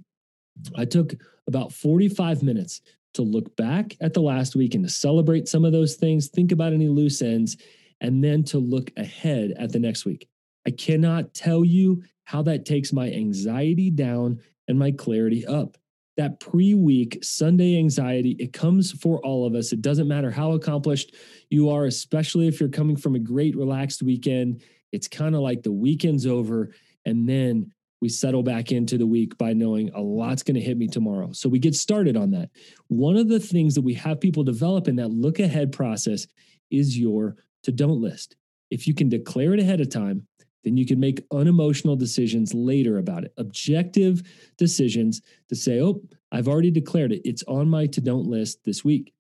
I 0.77 0.85
took 0.85 1.15
about 1.47 1.73
45 1.73 2.43
minutes 2.43 2.83
to 3.15 3.23
look 3.23 3.55
back 3.57 3.97
at 4.01 4.15
the 4.15 4.23
last 4.23 4.57
week 4.57 4.75
and 4.75 4.85
to 4.85 4.91
celebrate 4.91 5.49
some 5.49 5.65
of 5.65 5.73
those 5.73 5.97
things, 5.97 6.29
think 6.29 6.53
about 6.53 6.73
any 6.73 6.89
loose 6.89 7.23
ends, 7.23 7.57
and 8.01 8.23
then 8.23 8.43
to 8.45 8.59
look 8.59 8.91
ahead 8.97 9.55
at 9.59 9.73
the 9.73 9.79
next 9.79 10.05
week. 10.05 10.29
I 10.67 10.71
cannot 10.71 11.35
tell 11.35 11.65
you 11.65 12.03
how 12.25 12.43
that 12.43 12.65
takes 12.65 12.93
my 12.93 13.11
anxiety 13.11 13.91
down 13.91 14.41
and 14.69 14.79
my 14.79 14.93
clarity 14.93 15.47
up. 15.47 15.77
That 16.17 16.41
pre 16.41 16.75
week 16.75 17.19
Sunday 17.23 17.79
anxiety, 17.79 18.37
it 18.39 18.53
comes 18.53 18.93
for 18.93 19.19
all 19.21 19.47
of 19.47 19.55
us. 19.55 19.73
It 19.73 19.81
doesn't 19.81 20.09
matter 20.09 20.31
how 20.31 20.53
accomplished 20.53 21.15
you 21.49 21.71
are, 21.71 21.87
especially 21.87 22.49
if 22.49 22.61
you're 22.61 22.69
coming 22.69 22.97
from 22.97 23.15
a 23.15 23.19
great, 23.21 23.57
relaxed 23.57 24.03
weekend. 24.03 24.63
It's 24.93 25.09
kind 25.09 25.35
of 25.35 25.41
like 25.41 25.63
the 25.63 25.73
weekend's 25.73 26.27
over, 26.27 26.75
and 27.07 27.27
then 27.27 27.73
we 28.03 28.09
settle 28.09 28.43
back 28.43 28.73
into 28.73 28.99
the 28.99 29.07
week 29.07 29.39
by 29.39 29.53
knowing 29.53 29.89
a 29.95 30.01
lot's 30.01 30.43
going 30.43 30.57
to 30.57 30.61
hit 30.61 30.77
me 30.77 30.89
tomorrow. 30.89 31.31
So 31.31 31.49
we 31.49 31.61
get 31.61 31.77
started 31.77 32.17
on 32.17 32.33
that. 32.33 32.51
One 32.89 33.17
of 33.17 33.29
the 33.29 33.39
things 33.39 33.77
that 33.77 33.83
we 33.83 33.95
have 33.95 34.21
people 34.21 34.43
develop 34.43 34.89
in 34.89 34.97
that 34.97 35.13
look 35.13 35.39
ahead 35.39 35.71
process 35.71 36.27
is 36.73 36.99
your 36.99 37.37
to 37.63 37.71
don't 37.71 38.01
list. 38.01 38.35
If 38.73 38.89
you 38.89 38.95
can 38.95 39.09
declare 39.09 39.55
it 39.55 39.61
ahead 39.61 39.81
of 39.81 39.89
time, 39.89 40.27
then 40.65 40.77
you 40.77 40.85
can 40.85 40.99
make 40.99 41.25
unemotional 41.31 41.95
decisions 41.95 42.53
later 42.53 42.99
about 42.99 43.23
it. 43.23 43.35
Objective 43.37 44.25
decisions 44.59 45.23
to 45.49 45.55
say, 45.55 45.81
oh, 45.81 46.03
I've 46.33 46.49
already 46.49 46.73
declared 46.73 47.13
it. 47.13 47.23
It's 47.25 47.45
on 47.45 47.69
my 47.69 47.87
to 47.87 48.01
don't 48.01 48.27
list 48.27 48.65
this 48.65 48.85
week. 48.85 49.15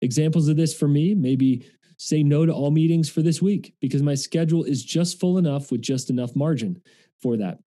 Examples 0.00 0.46
of 0.46 0.56
this 0.56 0.72
for 0.72 0.86
me 0.86 1.12
maybe 1.12 1.66
say 1.96 2.22
no 2.22 2.46
to 2.46 2.52
all 2.52 2.70
meetings 2.70 3.08
for 3.08 3.20
this 3.20 3.42
week 3.42 3.74
because 3.80 4.00
my 4.00 4.14
schedule 4.14 4.62
is 4.62 4.84
just 4.84 5.18
full 5.18 5.38
enough 5.38 5.72
with 5.72 5.82
just 5.82 6.08
enough 6.08 6.36
margin 6.36 6.80
for 7.20 7.36
that. 7.36 7.58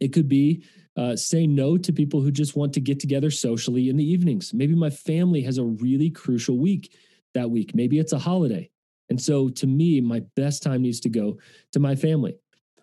It 0.00 0.12
could 0.12 0.28
be 0.28 0.64
uh, 0.96 1.14
say 1.16 1.46
no 1.46 1.78
to 1.78 1.92
people 1.92 2.20
who 2.20 2.30
just 2.30 2.56
want 2.56 2.72
to 2.74 2.80
get 2.80 2.98
together 2.98 3.30
socially 3.30 3.88
in 3.88 3.96
the 3.96 4.04
evenings. 4.04 4.52
Maybe 4.52 4.74
my 4.74 4.90
family 4.90 5.42
has 5.42 5.58
a 5.58 5.64
really 5.64 6.10
crucial 6.10 6.58
week 6.58 6.92
that 7.34 7.50
week. 7.50 7.74
Maybe 7.74 7.98
it's 7.98 8.12
a 8.12 8.18
holiday. 8.18 8.70
And 9.08 9.20
so 9.20 9.48
to 9.48 9.66
me, 9.66 10.00
my 10.00 10.22
best 10.36 10.62
time 10.62 10.82
needs 10.82 11.00
to 11.00 11.08
go 11.08 11.38
to 11.72 11.80
my 11.80 11.94
family. 11.94 12.36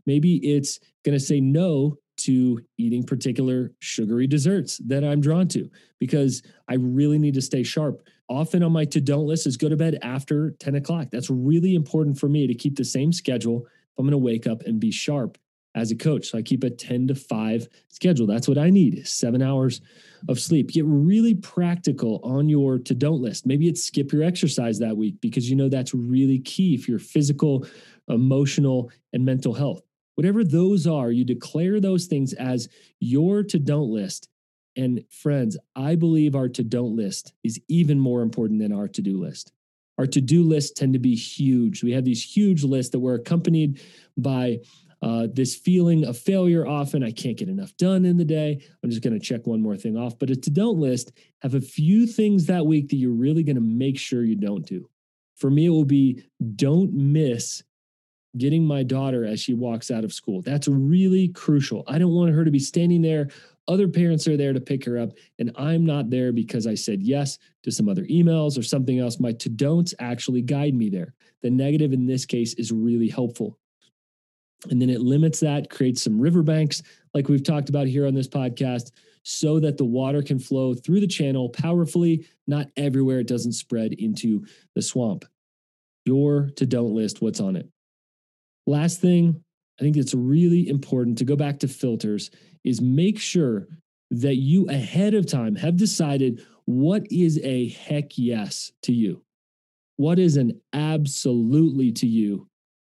Maybe 0.06 0.38
it's 0.38 0.80
going 1.04 1.18
to 1.18 1.24
say 1.24 1.40
no 1.40 1.98
to 2.18 2.62
eating 2.78 3.04
particular 3.04 3.74
sugary 3.80 4.28
desserts 4.28 4.78
that 4.88 5.04
I'm 5.04 5.20
drawn 5.20 5.48
to 5.50 5.70
because 6.00 6.42
I 6.70 6.76
really 6.76 7.20
need 7.20 7.34
to 7.34 7.42
stay 7.42 7.64
sharp. 7.64 8.02
Often 8.30 8.64
on 8.64 8.72
my 8.72 8.86
to 8.86 9.02
don't 9.02 9.28
list 9.28 9.46
is 9.46 9.58
go 9.58 9.68
to 9.68 9.76
bed 9.76 10.00
after 10.02 10.52
10 10.52 10.76
o'clock. 10.76 11.10
That's 11.12 11.30
really 11.30 11.76
important 11.76 12.18
for 12.18 12.30
me 12.30 12.48
to 12.48 12.56
keep 12.56 12.78
the 12.78 12.86
same 12.86 13.12
schedule. 13.12 13.66
If 13.66 14.00
I'm 14.00 14.06
going 14.06 14.12
to 14.12 14.18
wake 14.18 14.48
up 14.48 14.62
and 14.64 14.80
be 14.80 14.92
sharp 14.92 15.38
as 15.76 15.92
a 15.92 15.96
coach. 15.96 16.28
So 16.28 16.38
I 16.38 16.42
keep 16.42 16.64
a 16.64 16.70
10 16.70 17.08
to 17.08 17.16
5 17.16 17.68
schedule. 17.90 18.26
That's 18.26 18.48
what 18.48 18.58
I 18.58 18.70
need 18.70 19.06
seven 19.08 19.42
hours 19.42 19.82
of 20.30 20.40
sleep. 20.40 20.72
Get 20.72 20.86
really 20.86 21.36
practical 21.36 22.22
on 22.24 22.50
your 22.50 22.80
to 22.80 22.96
don't 22.96 23.22
list. 23.22 23.46
Maybe 23.46 23.68
it's 23.68 23.84
skip 23.84 24.12
your 24.12 24.24
exercise 24.24 24.80
that 24.80 24.98
week 24.98 25.20
because 25.22 25.50
you 25.50 25.56
know 25.56 25.70
that's 25.70 25.94
really 25.94 26.40
key 26.40 26.78
for 26.78 26.92
your 26.92 27.00
physical, 27.00 27.68
emotional, 28.08 28.90
and 29.14 29.24
mental 29.24 29.54
health. 29.54 29.82
Whatever 30.16 30.44
those 30.46 30.88
are, 30.88 31.12
you 31.12 31.26
declare 31.26 31.82
those 31.82 32.06
things 32.06 32.34
as 32.34 32.70
your 33.02 33.44
to 33.44 33.60
don't 33.60 33.92
list. 33.92 34.30
And 34.78 35.04
friends, 35.10 35.58
I 35.76 35.96
believe 35.96 36.36
our 36.36 36.50
to 36.50 36.64
don't 36.64 36.96
list 36.96 37.34
is 37.44 37.60
even 37.68 38.00
more 38.00 38.22
important 38.22 38.62
than 38.62 38.74
our 38.74 38.88
to 38.88 39.02
do 39.02 39.20
list. 39.20 39.52
Our 39.98 40.08
to 40.08 40.22
do 40.22 40.44
lists 40.44 40.78
tend 40.78 40.94
to 40.94 41.00
be 41.00 41.16
huge. 41.16 41.84
We 41.84 41.92
have 41.94 42.04
these 42.04 42.24
huge 42.24 42.64
lists 42.64 42.92
that 42.92 43.00
were 43.00 43.16
accompanied 43.16 43.82
by 44.18 44.60
uh, 45.02 45.28
this 45.34 45.56
feeling 45.56 46.06
of 46.06 46.18
failure 46.18 46.68
often 46.68 47.04
i 47.04 47.12
can't 47.12 47.38
get 47.38 47.50
enough 47.50 47.76
done 47.78 48.06
in 48.06 48.18
the 48.18 48.26
day. 48.26 48.62
I'm 48.84 48.90
just 48.90 49.04
going 49.04 49.18
to 49.18 49.26
check 49.26 49.46
one 49.48 49.62
more 49.62 49.78
thing 49.78 49.98
off. 49.98 50.18
But 50.18 50.30
a 50.30 50.36
to 50.36 50.50
don't 50.50 50.80
list 50.80 51.12
have 51.40 51.56
a 51.56 51.62
few 51.62 52.06
things 52.06 52.46
that 52.46 52.66
week 52.66 52.90
that 52.90 52.98
you're 52.98 53.12
really 53.12 53.44
going 53.44 53.56
to 53.56 53.62
make 53.62 53.98
sure 53.98 54.24
you 54.24 54.36
don't 54.36 54.66
do. 54.66 54.90
For 55.36 55.50
me 55.50 55.66
it 55.66 55.70
will 55.70 55.86
be 55.86 56.24
don't 56.56 56.94
miss 56.94 57.64
getting 58.38 58.66
my 58.66 58.84
daughter 58.84 59.26
as 59.26 59.40
she 59.40 59.54
walks 59.54 59.90
out 59.90 60.04
of 60.04 60.14
school. 60.14 60.42
That's 60.42 60.68
really 60.68 61.30
crucial. 61.30 61.84
I 61.88 61.98
don't 61.98 62.14
want 62.14 62.34
her 62.34 62.44
to 62.44 62.52
be 62.52 62.60
standing 62.60 63.02
there. 63.02 63.30
Other 63.68 63.88
parents 63.88 64.28
are 64.28 64.38
there 64.38 64.54
to 64.54 64.62
pick 64.62 64.86
her 64.86 64.98
up 64.98 65.14
and 65.40 65.52
i'm 65.56 65.84
not 65.86 66.12
there 66.12 66.32
because 66.32 66.68
i 66.68 66.76
said 66.76 67.02
yes 67.02 67.40
to 67.64 67.72
some 67.72 67.90
other 67.90 68.04
emails 68.04 68.60
or 68.60 68.64
something 68.64 69.00
else. 69.00 69.20
My 69.20 69.32
to 69.34 69.50
don'ts 69.50 69.94
actually 70.00 70.42
guide 70.42 70.76
me 70.76 70.90
there. 70.90 71.16
The 71.42 71.50
negative 71.50 71.92
in 71.92 72.06
this 72.06 72.26
case 72.26 72.54
is 72.56 72.72
really 72.72 73.10
helpful 73.10 73.58
and 74.70 74.82
then 74.82 74.90
it 74.90 75.02
limits 75.02 75.40
that, 75.40 75.70
creates 75.70 76.02
some 76.02 76.20
riverbanks, 76.20 76.82
like 77.14 77.30
we've 77.30 77.44
talked 77.44 77.70
about 77.70 77.88
here 77.88 78.06
on 78.06 78.14
this 78.14 78.28
podcast, 78.28 78.92
so 79.24 79.60
that 79.60 79.78
the 79.78 79.86
water 79.86 80.22
can 80.22 80.38
flow 80.38 80.74
through 80.74 81.00
the 81.00 81.08
channel 81.08 81.50
powerfully, 81.50 82.28
not 82.48 82.68
everywhere. 82.78 83.20
It 83.20 83.28
doesn't 83.28 83.54
spread 83.54 83.94
into 83.94 84.46
the 84.76 84.82
swamp. 84.82 85.26
Your 86.06 86.52
to 86.58 86.66
don't 86.66 86.94
list 86.94 87.22
what's 87.22 87.40
on 87.40 87.56
it. 87.56 87.68
Last 88.68 89.02
thing, 89.02 89.44
I 89.80 89.84
think 89.84 89.98
it's 89.98 90.14
really 90.14 90.70
important 90.70 91.18
to 91.18 91.26
go 91.26 91.36
back 91.36 91.60
to 91.60 91.68
filters 91.68 92.32
is 92.64 92.82
make 92.82 93.20
sure 93.20 93.68
that 94.12 94.36
you 94.36 94.68
ahead 94.70 95.14
of 95.14 95.26
time 95.26 95.56
have 95.56 95.78
decided 95.78 96.46
what 96.66 97.06
is 97.12 97.40
a 97.44 97.70
heck 97.70 98.18
yes 98.18 98.72
to 98.84 98.94
you. 98.94 99.24
What 99.98 100.20
is 100.20 100.38
an 100.38 100.60
absolutely 100.74 101.92
to 101.94 102.08
you? 102.08 102.48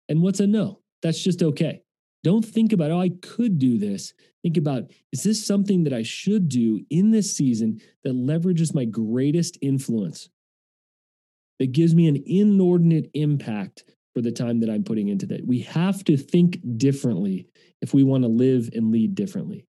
And 0.10 0.22
what's 0.22 0.40
a 0.40 0.48
no? 0.48 0.81
That's 1.02 1.22
just 1.22 1.42
okay. 1.42 1.82
Don't 2.24 2.46
think 2.46 2.72
about, 2.72 2.92
oh, 2.92 3.00
I 3.00 3.10
could 3.22 3.58
do 3.58 3.78
this. 3.80 4.14
Think 4.44 4.58
about, 4.58 4.92
is 5.12 5.24
this 5.24 5.46
something 5.46 5.84
that 5.84 5.94
I 5.94 6.04
should 6.04 6.50
do 6.50 6.82
in 6.90 7.12
this 7.12 7.36
season 7.36 7.82
that 8.04 8.14
leverages 8.14 8.76
my 8.76 8.86
greatest 8.86 9.58
influence, 9.62 10.30
that 11.60 11.72
gives 11.72 11.96
me 11.96 12.08
an 12.08 12.24
inordinate 12.26 13.10
impact 13.14 13.84
for 14.14 14.22
the 14.22 14.32
time 14.32 14.60
that 14.60 14.70
I'm 14.70 14.84
putting 14.84 15.08
into 15.08 15.26
that? 15.28 15.46
We 15.46 15.60
have 15.62 16.04
to 16.06 16.18
think 16.18 16.60
differently 16.78 17.48
if 17.82 17.94
we 17.94 18.04
want 18.04 18.24
to 18.24 18.30
live 18.30 18.70
and 18.74 18.92
lead 18.92 19.16
differently. 19.16 19.66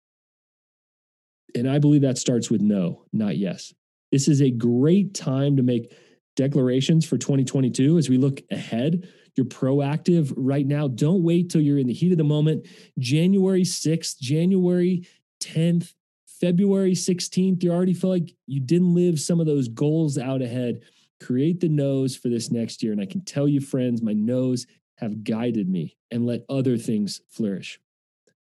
And 1.54 1.68
I 1.68 1.78
believe 1.78 2.02
that 2.02 2.18
starts 2.18 2.50
with 2.50 2.60
no, 2.60 3.04
not 3.12 3.36
yes. 3.36 3.72
This 4.10 4.28
is 4.28 4.42
a 4.42 4.50
great 4.50 5.14
time 5.14 5.56
to 5.56 5.62
make 5.62 5.94
declarations 6.36 7.06
for 7.06 7.18
2022 7.18 7.98
as 7.98 8.08
we 8.08 8.18
look 8.18 8.42
ahead 8.50 9.08
you're 9.36 9.46
proactive 9.46 10.32
right 10.36 10.66
now. 10.66 10.88
Don't 10.88 11.22
wait 11.22 11.50
till 11.50 11.60
you're 11.60 11.78
in 11.78 11.86
the 11.86 11.92
heat 11.92 12.12
of 12.12 12.18
the 12.18 12.24
moment. 12.24 12.66
January 12.98 13.62
6th, 13.62 14.18
January 14.18 15.06
10th, 15.40 15.94
February 16.40 16.92
16th, 16.92 17.62
you 17.62 17.72
already 17.72 17.94
feel 17.94 18.10
like 18.10 18.34
you 18.46 18.60
didn't 18.60 18.94
live 18.94 19.20
some 19.20 19.40
of 19.40 19.46
those 19.46 19.68
goals 19.68 20.18
out 20.18 20.42
ahead. 20.42 20.80
Create 21.20 21.60
the 21.60 21.68
no's 21.68 22.16
for 22.16 22.28
this 22.28 22.50
next 22.50 22.82
year. 22.82 22.92
And 22.92 23.00
I 23.00 23.06
can 23.06 23.24
tell 23.24 23.46
you, 23.46 23.60
friends, 23.60 24.02
my 24.02 24.12
no's 24.12 24.66
have 24.96 25.24
guided 25.24 25.68
me 25.68 25.96
and 26.10 26.26
let 26.26 26.44
other 26.48 26.76
things 26.76 27.20
flourish. 27.28 27.78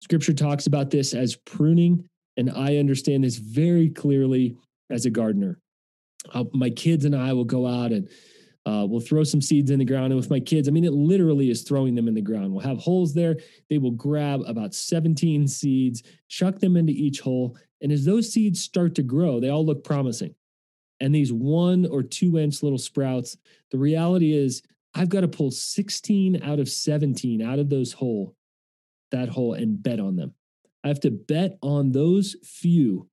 Scripture 0.02 0.32
talks 0.32 0.66
about 0.66 0.90
this 0.90 1.14
as 1.14 1.36
pruning, 1.36 2.08
and 2.36 2.50
I 2.50 2.76
understand 2.76 3.24
this 3.24 3.36
very 3.36 3.90
clearly 3.90 4.56
as 4.88 5.04
a 5.04 5.10
gardener. 5.10 5.58
Uh, 6.32 6.44
my 6.52 6.70
kids 6.70 7.04
and 7.04 7.14
I 7.14 7.32
will 7.32 7.44
go 7.44 7.66
out 7.66 7.92
and 7.92 8.08
uh, 8.66 8.86
we'll 8.88 9.00
throw 9.00 9.24
some 9.24 9.40
seeds 9.40 9.70
in 9.70 9.78
the 9.78 9.84
ground. 9.84 10.12
And 10.12 10.16
with 10.16 10.30
my 10.30 10.40
kids, 10.40 10.68
I 10.68 10.70
mean, 10.70 10.84
it 10.84 10.92
literally 10.92 11.50
is 11.50 11.62
throwing 11.62 11.94
them 11.94 12.08
in 12.08 12.14
the 12.14 12.20
ground. 12.20 12.52
We'll 12.52 12.60
have 12.60 12.78
holes 12.78 13.14
there. 13.14 13.36
They 13.68 13.78
will 13.78 13.92
grab 13.92 14.42
about 14.46 14.74
17 14.74 15.48
seeds, 15.48 16.02
chuck 16.28 16.58
them 16.58 16.76
into 16.76 16.92
each 16.92 17.20
hole. 17.20 17.56
And 17.80 17.90
as 17.90 18.04
those 18.04 18.30
seeds 18.32 18.62
start 18.62 18.94
to 18.96 19.02
grow, 19.02 19.40
they 19.40 19.48
all 19.48 19.64
look 19.64 19.82
promising. 19.82 20.34
And 21.00 21.14
these 21.14 21.32
one 21.32 21.86
or 21.86 22.02
two 22.02 22.38
inch 22.38 22.62
little 22.62 22.78
sprouts, 22.78 23.38
the 23.70 23.78
reality 23.78 24.34
is 24.34 24.62
I've 24.94 25.08
got 25.08 25.22
to 25.22 25.28
pull 25.28 25.50
16 25.50 26.42
out 26.42 26.58
of 26.58 26.68
17 26.68 27.40
out 27.40 27.58
of 27.58 27.70
those 27.70 27.92
hole, 27.92 28.36
that 29.10 29.30
hole, 29.30 29.54
and 29.54 29.82
bet 29.82 30.00
on 30.00 30.16
them. 30.16 30.34
I 30.84 30.88
have 30.88 31.00
to 31.00 31.10
bet 31.10 31.56
on 31.62 31.92
those 31.92 32.36
few 32.44 33.08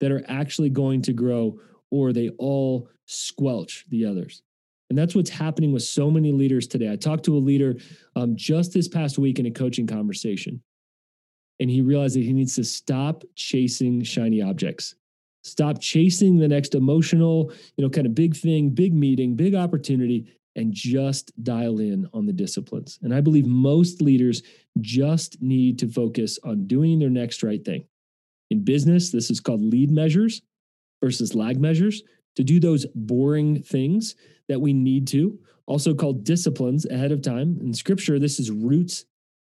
that 0.00 0.12
are 0.12 0.24
actually 0.28 0.70
going 0.70 1.02
to 1.02 1.12
grow, 1.12 1.58
or 1.90 2.12
they 2.12 2.30
all 2.38 2.88
squelch 3.06 3.86
the 3.88 4.04
others. 4.04 4.42
And 4.90 4.98
that's 4.98 5.14
what's 5.14 5.30
happening 5.30 5.72
with 5.72 5.84
so 5.84 6.10
many 6.10 6.32
leaders 6.32 6.66
today. 6.66 6.92
I 6.92 6.96
talked 6.96 7.24
to 7.26 7.36
a 7.36 7.38
leader 7.38 7.76
um, 8.16 8.34
just 8.36 8.74
this 8.74 8.88
past 8.88 9.18
week 9.18 9.38
in 9.38 9.46
a 9.46 9.50
coaching 9.50 9.86
conversation, 9.86 10.62
and 11.60 11.70
he 11.70 11.80
realized 11.80 12.16
that 12.16 12.24
he 12.24 12.32
needs 12.32 12.56
to 12.56 12.64
stop 12.64 13.22
chasing 13.36 14.02
shiny 14.02 14.42
objects. 14.42 14.96
Stop 15.42 15.80
chasing 15.80 16.38
the 16.38 16.48
next 16.48 16.74
emotional, 16.74 17.52
you 17.76 17.84
know, 17.84 17.88
kind 17.88 18.06
of 18.06 18.14
big 18.14 18.36
thing, 18.36 18.70
big 18.70 18.92
meeting, 18.92 19.36
big 19.36 19.54
opportunity, 19.54 20.26
and 20.56 20.72
just 20.72 21.32
dial 21.42 21.78
in 21.78 22.08
on 22.12 22.26
the 22.26 22.32
disciplines. 22.32 22.98
And 23.02 23.14
I 23.14 23.20
believe 23.20 23.46
most 23.46 24.02
leaders 24.02 24.42
just 24.80 25.40
need 25.40 25.78
to 25.78 25.88
focus 25.88 26.38
on 26.42 26.66
doing 26.66 26.98
their 26.98 27.08
next 27.08 27.42
right 27.42 27.64
thing. 27.64 27.84
In 28.50 28.64
business, 28.64 29.10
this 29.12 29.30
is 29.30 29.38
called 29.38 29.62
lead 29.62 29.90
measures 29.90 30.42
versus 31.02 31.34
lag 31.34 31.60
measures 31.60 32.02
to 32.36 32.44
do 32.44 32.60
those 32.60 32.86
boring 32.94 33.62
things 33.62 34.14
that 34.48 34.60
we 34.60 34.72
need 34.72 35.06
to, 35.08 35.38
also 35.66 35.94
called 35.94 36.24
disciplines 36.24 36.86
ahead 36.86 37.12
of 37.12 37.22
time. 37.22 37.58
In 37.60 37.72
scripture, 37.74 38.18
this 38.18 38.38
is 38.38 38.50
roots 38.50 39.04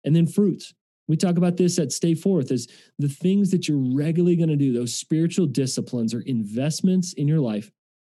and 0.03 0.15
then 0.15 0.27
fruits. 0.27 0.73
We 1.07 1.17
talk 1.17 1.38
about 1.38 1.57
this 1.57 1.77
at 1.77 1.91
Stay 1.91 2.15
Forth 2.15 2.51
as 2.51 2.67
the 2.97 3.09
things 3.09 3.51
that 3.51 3.67
you're 3.67 3.95
regularly 3.95 4.35
going 4.35 4.49
to 4.49 4.55
do, 4.55 4.73
those 4.73 4.95
spiritual 4.95 5.45
disciplines 5.45 6.13
or 6.13 6.21
investments 6.21 7.13
in 7.13 7.27
your 7.27 7.39
life 7.39 7.71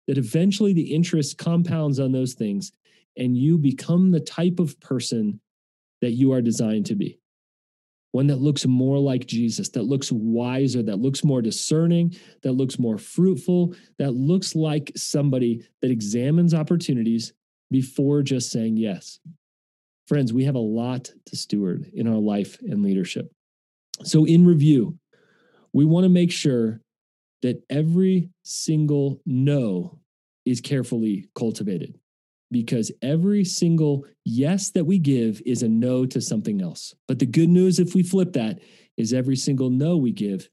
that 0.07 0.17
eventually 0.17 0.73
the 0.73 0.93
interest 0.93 1.37
compounds 1.37 1.99
on 1.99 2.11
those 2.11 2.33
things 2.33 2.73
and 3.17 3.37
you 3.37 3.57
become 3.57 4.11
the 4.11 4.19
type 4.19 4.59
of 4.59 4.79
person 4.79 5.39
that 6.01 6.11
you 6.11 6.33
are 6.33 6.41
designed 6.41 6.85
to 6.87 6.95
be 6.95 7.20
one 8.11 8.27
that 8.27 8.41
looks 8.41 8.65
more 8.65 8.99
like 8.99 9.25
Jesus, 9.25 9.69
that 9.69 9.83
looks 9.83 10.11
wiser, 10.11 10.83
that 10.83 10.99
looks 10.99 11.23
more 11.23 11.41
discerning, 11.41 12.15
that 12.43 12.53
looks 12.53 12.77
more 12.77 12.97
fruitful, 12.97 13.73
that 13.97 14.11
looks 14.11 14.55
like 14.55 14.91
somebody 14.95 15.65
that 15.81 15.91
examines 15.91 16.53
opportunities 16.53 17.33
before 17.69 18.21
just 18.21 18.51
saying 18.51 18.77
yes. 18.77 19.19
Friends, 20.07 20.33
we 20.33 20.43
have 20.43 20.55
a 20.55 20.59
lot 20.59 21.09
to 21.27 21.37
steward 21.37 21.89
in 21.93 22.07
our 22.07 22.19
life 22.19 22.59
and 22.61 22.83
leadership. 22.83 23.31
So, 24.03 24.25
in 24.25 24.45
review, 24.45 24.97
we 25.73 25.85
want 25.85 26.03
to 26.03 26.09
make 26.09 26.31
sure 26.31 26.81
that 27.43 27.63
every 27.69 28.29
single 28.43 29.21
no 29.25 29.99
is 30.45 30.59
carefully 30.59 31.29
cultivated 31.33 31.97
because 32.51 32.91
every 33.01 33.45
single 33.45 34.05
yes 34.25 34.71
that 34.71 34.85
we 34.85 34.99
give 34.99 35.41
is 35.45 35.63
a 35.63 35.69
no 35.69 36.05
to 36.05 36.19
something 36.19 36.61
else. 36.61 36.93
But 37.07 37.19
the 37.19 37.25
good 37.25 37.49
news, 37.49 37.79
if 37.79 37.95
we 37.95 38.03
flip 38.03 38.33
that, 38.33 38.59
is 38.97 39.13
every 39.13 39.37
single 39.37 39.69
no 39.69 39.97
we 39.97 40.11
give 40.11 40.49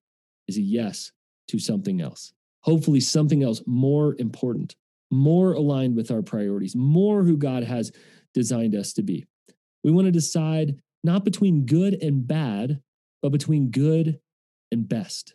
is 0.46 0.56
a 0.56 0.62
yes 0.62 1.12
to 1.48 1.58
something 1.58 2.00
else. 2.00 2.32
Hopefully, 2.62 3.00
something 3.00 3.42
else 3.42 3.62
more 3.66 4.14
important, 4.18 4.76
more 5.10 5.52
aligned 5.52 5.96
with 5.96 6.10
our 6.10 6.22
priorities, 6.22 6.76
more 6.76 7.24
who 7.24 7.36
God 7.36 7.64
has 7.64 7.92
designed 8.32 8.74
us 8.74 8.92
to 8.94 9.02
be. 9.02 9.26
We 9.82 9.90
want 9.90 10.06
to 10.06 10.12
decide 10.12 10.80
not 11.02 11.24
between 11.24 11.66
good 11.66 11.94
and 12.02 12.26
bad, 12.26 12.80
but 13.22 13.32
between 13.32 13.70
good 13.70 14.20
and 14.70 14.88
best. 14.88 15.34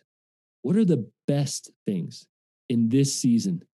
What 0.62 0.76
are 0.76 0.84
the 0.84 1.10
best 1.26 1.70
things 1.86 2.26
in 2.68 2.88
this 2.88 3.14
season 3.14 3.64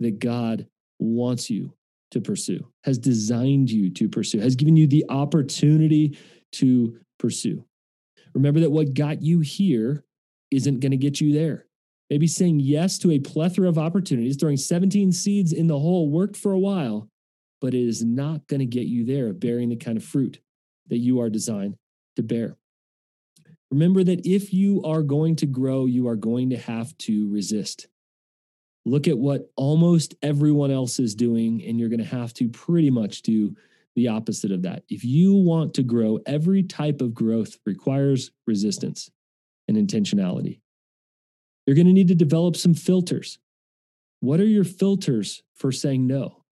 that 0.00 0.18
God 0.18 0.68
wants 0.98 1.50
you 1.50 1.74
to 2.10 2.20
pursue, 2.20 2.66
has 2.84 2.98
designed 2.98 3.70
you 3.70 3.90
to 3.90 4.08
pursue, 4.08 4.40
has 4.40 4.56
given 4.56 4.76
you 4.76 4.86
the 4.86 5.04
opportunity 5.08 6.18
to 6.52 6.98
pursue. 7.18 7.64
Remember 8.34 8.60
that 8.60 8.70
what 8.70 8.94
got 8.94 9.22
you 9.22 9.40
here 9.40 10.04
isn't 10.50 10.80
going 10.80 10.92
to 10.92 10.96
get 10.96 11.20
you 11.20 11.32
there. 11.32 11.66
Maybe 12.10 12.26
saying 12.26 12.60
yes 12.60 12.98
to 12.98 13.10
a 13.10 13.18
plethora 13.18 13.68
of 13.68 13.78
opportunities, 13.78 14.36
throwing 14.36 14.56
17 14.56 15.10
seeds 15.10 15.52
in 15.52 15.66
the 15.66 15.78
hole 15.78 16.08
worked 16.08 16.36
for 16.36 16.52
a 16.52 16.58
while, 16.58 17.08
but 17.60 17.74
it 17.74 17.86
is 17.86 18.04
not 18.04 18.46
going 18.46 18.60
to 18.60 18.66
get 18.66 18.86
you 18.86 19.04
there, 19.04 19.32
bearing 19.32 19.70
the 19.70 19.76
kind 19.76 19.96
of 19.96 20.04
fruit 20.04 20.40
that 20.88 20.98
you 20.98 21.20
are 21.20 21.30
designed 21.30 21.76
to 22.14 22.22
bear. 22.22 22.56
Remember 23.70 24.04
that 24.04 24.24
if 24.24 24.52
you 24.52 24.82
are 24.84 25.02
going 25.02 25.34
to 25.36 25.46
grow, 25.46 25.86
you 25.86 26.06
are 26.06 26.16
going 26.16 26.50
to 26.50 26.56
have 26.56 26.96
to 26.98 27.28
resist. 27.32 27.88
Look 28.86 29.08
at 29.08 29.18
what 29.18 29.50
almost 29.56 30.14
everyone 30.22 30.70
else 30.70 31.00
is 31.00 31.16
doing, 31.16 31.60
and 31.66 31.78
you're 31.78 31.88
going 31.88 31.98
to 31.98 32.04
have 32.04 32.32
to 32.34 32.48
pretty 32.48 32.88
much 32.88 33.22
do 33.22 33.56
the 33.96 34.06
opposite 34.06 34.52
of 34.52 34.62
that. 34.62 34.84
If 34.88 35.04
you 35.04 35.34
want 35.34 35.74
to 35.74 35.82
grow, 35.82 36.20
every 36.24 36.62
type 36.62 37.00
of 37.00 37.12
growth 37.12 37.58
requires 37.66 38.30
resistance 38.46 39.10
and 39.66 39.76
intentionality. 39.76 40.60
You're 41.66 41.74
going 41.74 41.88
to 41.88 41.92
need 41.92 42.06
to 42.08 42.14
develop 42.14 42.54
some 42.54 42.74
filters. 42.74 43.40
What 44.20 44.38
are 44.38 44.46
your 44.46 44.62
filters 44.62 45.42
for 45.56 45.72
saying 45.72 46.06
no? 46.06 46.44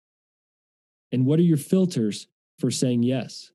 And 1.12 1.26
what 1.26 1.38
are 1.38 1.42
your 1.42 1.56
filters 1.56 2.26
for 2.58 2.72
saying 2.72 3.04
yes? 3.04 3.52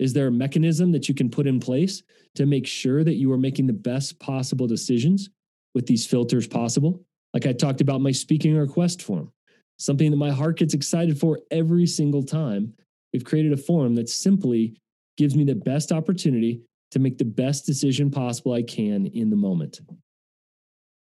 Is 0.00 0.12
there 0.12 0.26
a 0.26 0.32
mechanism 0.32 0.90
that 0.90 1.08
you 1.08 1.14
can 1.14 1.30
put 1.30 1.46
in 1.46 1.60
place 1.60 2.02
to 2.34 2.46
make 2.46 2.66
sure 2.66 3.04
that 3.04 3.14
you 3.14 3.30
are 3.30 3.38
making 3.38 3.68
the 3.68 3.72
best 3.72 4.18
possible 4.18 4.66
decisions 4.66 5.30
with 5.72 5.86
these 5.86 6.04
filters 6.04 6.48
possible? 6.48 7.04
Like 7.38 7.46
I 7.46 7.52
talked 7.52 7.80
about 7.80 8.00
my 8.00 8.10
speaking 8.10 8.56
request 8.56 9.00
form, 9.00 9.30
something 9.78 10.10
that 10.10 10.16
my 10.16 10.32
heart 10.32 10.58
gets 10.58 10.74
excited 10.74 11.20
for 11.20 11.38
every 11.52 11.86
single 11.86 12.24
time. 12.24 12.74
We've 13.12 13.22
created 13.22 13.52
a 13.52 13.56
form 13.56 13.94
that 13.94 14.08
simply 14.08 14.74
gives 15.16 15.36
me 15.36 15.44
the 15.44 15.54
best 15.54 15.92
opportunity 15.92 16.62
to 16.90 16.98
make 16.98 17.16
the 17.16 17.24
best 17.24 17.64
decision 17.64 18.10
possible 18.10 18.54
I 18.54 18.62
can 18.62 19.06
in 19.06 19.30
the 19.30 19.36
moment. 19.36 19.78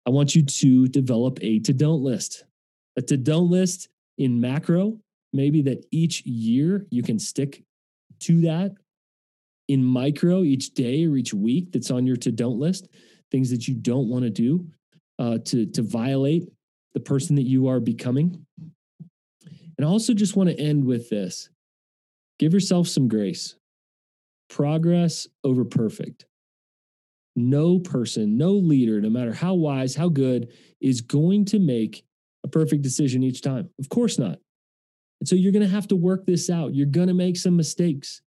I 0.08 0.10
want 0.10 0.34
you 0.34 0.44
to 0.44 0.88
develop 0.88 1.38
a 1.44 1.60
to 1.60 1.74
don't 1.74 2.02
list. 2.02 2.44
A 2.98 3.04
to 3.04 3.18
don't 3.18 3.52
list 3.52 3.90
in 4.18 4.42
macro, 4.42 4.98
maybe 5.32 5.62
that 5.62 5.86
each 5.92 6.26
year 6.26 6.88
you 6.90 7.04
can 7.04 7.20
stick 7.20 7.64
to 8.22 8.42
that. 8.42 8.74
In 9.68 9.84
micro, 9.84 10.42
each 10.42 10.74
day 10.74 11.06
or 11.06 11.18
each 11.18 11.36
week 11.36 11.72
that's 11.72 11.92
on 11.92 12.08
your 12.08 12.18
to 12.18 12.32
don't 12.32 12.58
list, 12.58 12.88
things 13.30 13.52
that 13.52 13.68
you 13.68 13.76
don't 13.76 14.10
want 14.10 14.24
to 14.24 14.32
do 14.32 14.66
uh, 15.20 15.38
to, 15.46 15.66
to 15.68 15.82
violate 15.82 16.50
the 16.94 17.00
person 17.00 17.36
that 17.36 17.44
you 17.44 17.68
are 17.68 17.80
becoming. 17.80 18.46
And 19.78 19.86
I 19.86 19.90
also 19.90 20.14
just 20.14 20.36
want 20.36 20.50
to 20.50 20.60
end 20.60 20.86
with 20.86 21.10
this 21.10 21.50
give 22.40 22.54
yourself 22.54 22.88
some 22.88 23.08
grace. 23.08 23.56
Progress 24.50 25.28
over 25.44 25.66
perfect. 25.66 26.26
No 27.36 27.80
person, 27.80 28.38
no 28.38 28.52
leader, 28.52 29.02
no 29.02 29.10
matter 29.10 29.34
how 29.34 29.54
wise, 29.56 29.96
how 29.96 30.10
good, 30.10 30.50
is 30.80 31.02
going 31.02 31.46
to 31.46 31.60
make 31.60 32.06
a 32.44 32.48
perfect 32.48 32.82
decision 32.82 33.24
each 33.24 33.42
time. 33.42 33.70
Of 33.80 33.90
course 33.90 34.18
not. 34.18 34.40
And 35.20 35.28
so 35.28 35.36
you're 35.36 35.52
going 35.52 35.66
to 35.66 35.74
have 35.74 35.88
to 35.90 35.96
work 35.96 36.26
this 36.26 36.50
out. 36.50 36.76
You're 36.76 36.86
going 36.86 37.08
to 37.08 37.14
make 37.14 37.38
some 37.38 37.58
mistakes. 37.58 38.22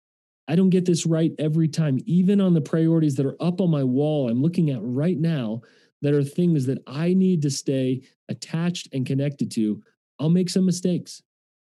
I 0.48 0.56
don't 0.56 0.70
get 0.70 0.84
this 0.84 1.06
right 1.06 1.32
every 1.38 1.68
time, 1.68 1.98
even 2.06 2.40
on 2.40 2.54
the 2.54 2.60
priorities 2.60 3.14
that 3.16 3.26
are 3.26 3.36
up 3.40 3.60
on 3.60 3.70
my 3.70 3.84
wall 3.84 4.28
I'm 4.28 4.42
looking 4.42 4.70
at 4.70 4.80
right 4.82 5.18
now 5.18 5.62
that 6.02 6.14
are 6.14 6.22
things 6.22 6.66
that 6.66 6.78
I 6.86 7.14
need 7.14 7.42
to 7.42 7.50
stay 7.50 8.02
attached 8.28 8.88
and 8.92 9.06
connected 9.06 9.50
to. 9.52 9.82
I'll 10.20 10.28
make 10.28 10.50
some 10.50 10.66
mistakes. 10.66 11.22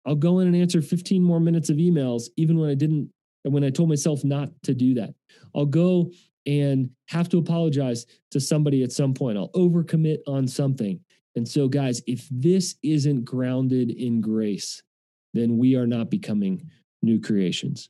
I'll 0.05 0.15
go 0.15 0.39
in 0.39 0.47
and 0.47 0.55
answer 0.55 0.81
15 0.81 1.21
more 1.21 1.39
minutes 1.39 1.69
of 1.69 1.77
emails, 1.77 2.23
even 2.37 2.57
when 2.57 2.69
I 2.69 2.75
didn't, 2.75 3.11
when 3.43 3.63
I 3.63 3.69
told 3.69 3.89
myself 3.89 4.23
not 4.23 4.49
to 4.63 4.73
do 4.73 4.93
that. 4.95 5.13
I'll 5.55 5.65
go 5.65 6.11
and 6.45 6.89
have 7.07 7.29
to 7.29 7.37
apologize 7.37 8.05
to 8.31 8.39
somebody 8.39 8.83
at 8.83 8.91
some 8.91 9.13
point. 9.13 9.37
I'll 9.37 9.51
overcommit 9.51 10.19
on 10.27 10.47
something. 10.47 10.99
And 11.35 11.47
so, 11.47 11.67
guys, 11.67 12.01
if 12.07 12.27
this 12.31 12.75
isn't 12.81 13.23
grounded 13.23 13.91
in 13.91 14.21
grace, 14.21 14.81
then 15.33 15.57
we 15.57 15.75
are 15.75 15.87
not 15.87 16.09
becoming 16.09 16.69
new 17.01 17.21
creations. 17.21 17.89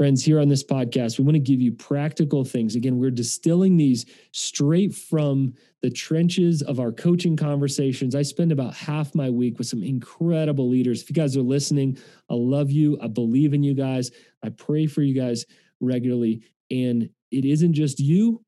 Friends, 0.00 0.24
here 0.24 0.40
on 0.40 0.48
this 0.48 0.64
podcast, 0.64 1.18
we 1.18 1.26
want 1.26 1.34
to 1.34 1.38
give 1.38 1.60
you 1.60 1.72
practical 1.72 2.42
things. 2.42 2.74
Again, 2.74 2.96
we're 2.96 3.10
distilling 3.10 3.76
these 3.76 4.06
straight 4.32 4.94
from 4.94 5.52
the 5.82 5.90
trenches 5.90 6.62
of 6.62 6.80
our 6.80 6.90
coaching 6.90 7.36
conversations. 7.36 8.14
I 8.14 8.22
spend 8.22 8.50
about 8.50 8.72
half 8.72 9.14
my 9.14 9.28
week 9.28 9.58
with 9.58 9.66
some 9.66 9.82
incredible 9.82 10.70
leaders. 10.70 11.02
If 11.02 11.10
you 11.10 11.14
guys 11.14 11.36
are 11.36 11.42
listening, 11.42 11.98
I 12.30 12.34
love 12.34 12.70
you. 12.70 12.98
I 13.02 13.08
believe 13.08 13.52
in 13.52 13.62
you 13.62 13.74
guys. 13.74 14.10
I 14.42 14.48
pray 14.48 14.86
for 14.86 15.02
you 15.02 15.14
guys 15.14 15.44
regularly. 15.80 16.44
And 16.70 17.10
it 17.30 17.44
isn't 17.44 17.74
just 17.74 18.00
you, 18.00 18.42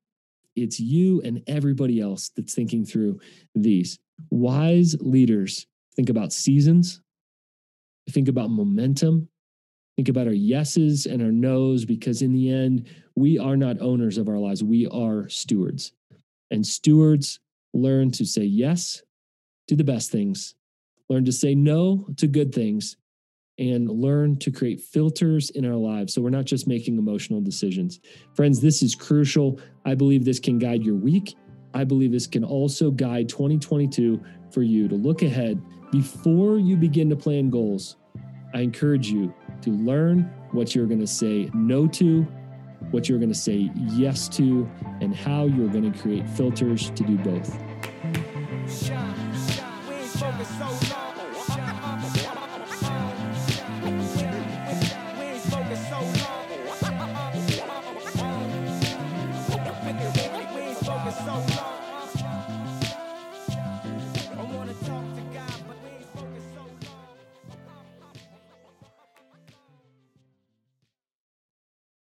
it's 0.55 0.79
you 0.79 1.21
and 1.21 1.43
everybody 1.45 2.01
else 2.01 2.31
that's 2.35 2.55
thinking 2.55 2.83
through 2.83 3.19
these. 3.53 3.99
Wise 4.31 4.95
leaders 5.01 5.67
think 5.95 6.09
about 6.09 6.33
seasons, 6.33 6.99
think 8.09 8.27
about 8.27 8.49
momentum, 8.49 9.29
think 9.95 10.09
about 10.09 10.27
our 10.27 10.33
yeses 10.33 11.05
and 11.05 11.21
our 11.21 11.31
nos, 11.31 11.85
because 11.85 12.21
in 12.21 12.33
the 12.33 12.51
end, 12.51 12.87
we 13.15 13.37
are 13.37 13.57
not 13.57 13.81
owners 13.81 14.17
of 14.17 14.27
our 14.27 14.39
lives. 14.39 14.63
We 14.63 14.87
are 14.87 15.29
stewards. 15.29 15.93
And 16.51 16.65
stewards 16.65 17.39
learn 17.73 18.11
to 18.11 18.25
say 18.25 18.43
yes 18.43 19.03
to 19.67 19.75
the 19.75 19.83
best 19.83 20.11
things, 20.11 20.55
learn 21.09 21.25
to 21.25 21.31
say 21.31 21.55
no 21.55 22.07
to 22.17 22.27
good 22.27 22.53
things, 22.53 22.97
and 23.59 23.89
learn 23.89 24.37
to 24.39 24.51
create 24.51 24.81
filters 24.81 25.51
in 25.51 25.65
our 25.65 25.75
lives 25.75 26.13
so 26.13 26.21
we're 26.21 26.29
not 26.29 26.45
just 26.45 26.67
making 26.67 26.97
emotional 26.97 27.39
decisions. 27.39 27.99
Friends, 28.33 28.59
this 28.59 28.81
is 28.81 28.95
crucial. 28.95 29.59
I 29.85 29.93
believe 29.93 30.25
this 30.25 30.39
can 30.39 30.57
guide 30.57 30.83
your 30.83 30.95
week. 30.95 31.35
I 31.75 31.83
believe 31.83 32.11
this 32.11 32.27
can 32.27 32.43
also 32.43 32.91
guide 32.91 33.29
2022 33.29 34.19
for 34.51 34.63
you 34.63 34.87
to 34.87 34.95
look 34.95 35.21
ahead 35.21 35.61
before 35.91 36.57
you 36.57 36.75
begin 36.75 37.09
to 37.09 37.15
plan 37.15 37.49
goals. 37.49 37.97
I 38.55 38.61
encourage 38.61 39.09
you 39.09 39.33
to 39.63 39.71
learn 39.71 40.29
what 40.51 40.75
you're 40.75 40.85
going 40.85 40.99
to 40.99 41.07
say 41.07 41.49
no 41.53 41.87
to, 41.87 42.23
what 42.91 43.07
you're 43.07 43.19
going 43.19 43.31
to 43.31 43.35
say 43.35 43.71
yes 43.75 44.27
to, 44.29 44.69
and 45.01 45.15
how 45.15 45.45
you're 45.45 45.69
going 45.69 45.91
to 45.91 45.99
create 45.99 46.27
filters 46.29 46.89
to 46.91 47.03
do 47.03 47.17
both. 47.17 47.57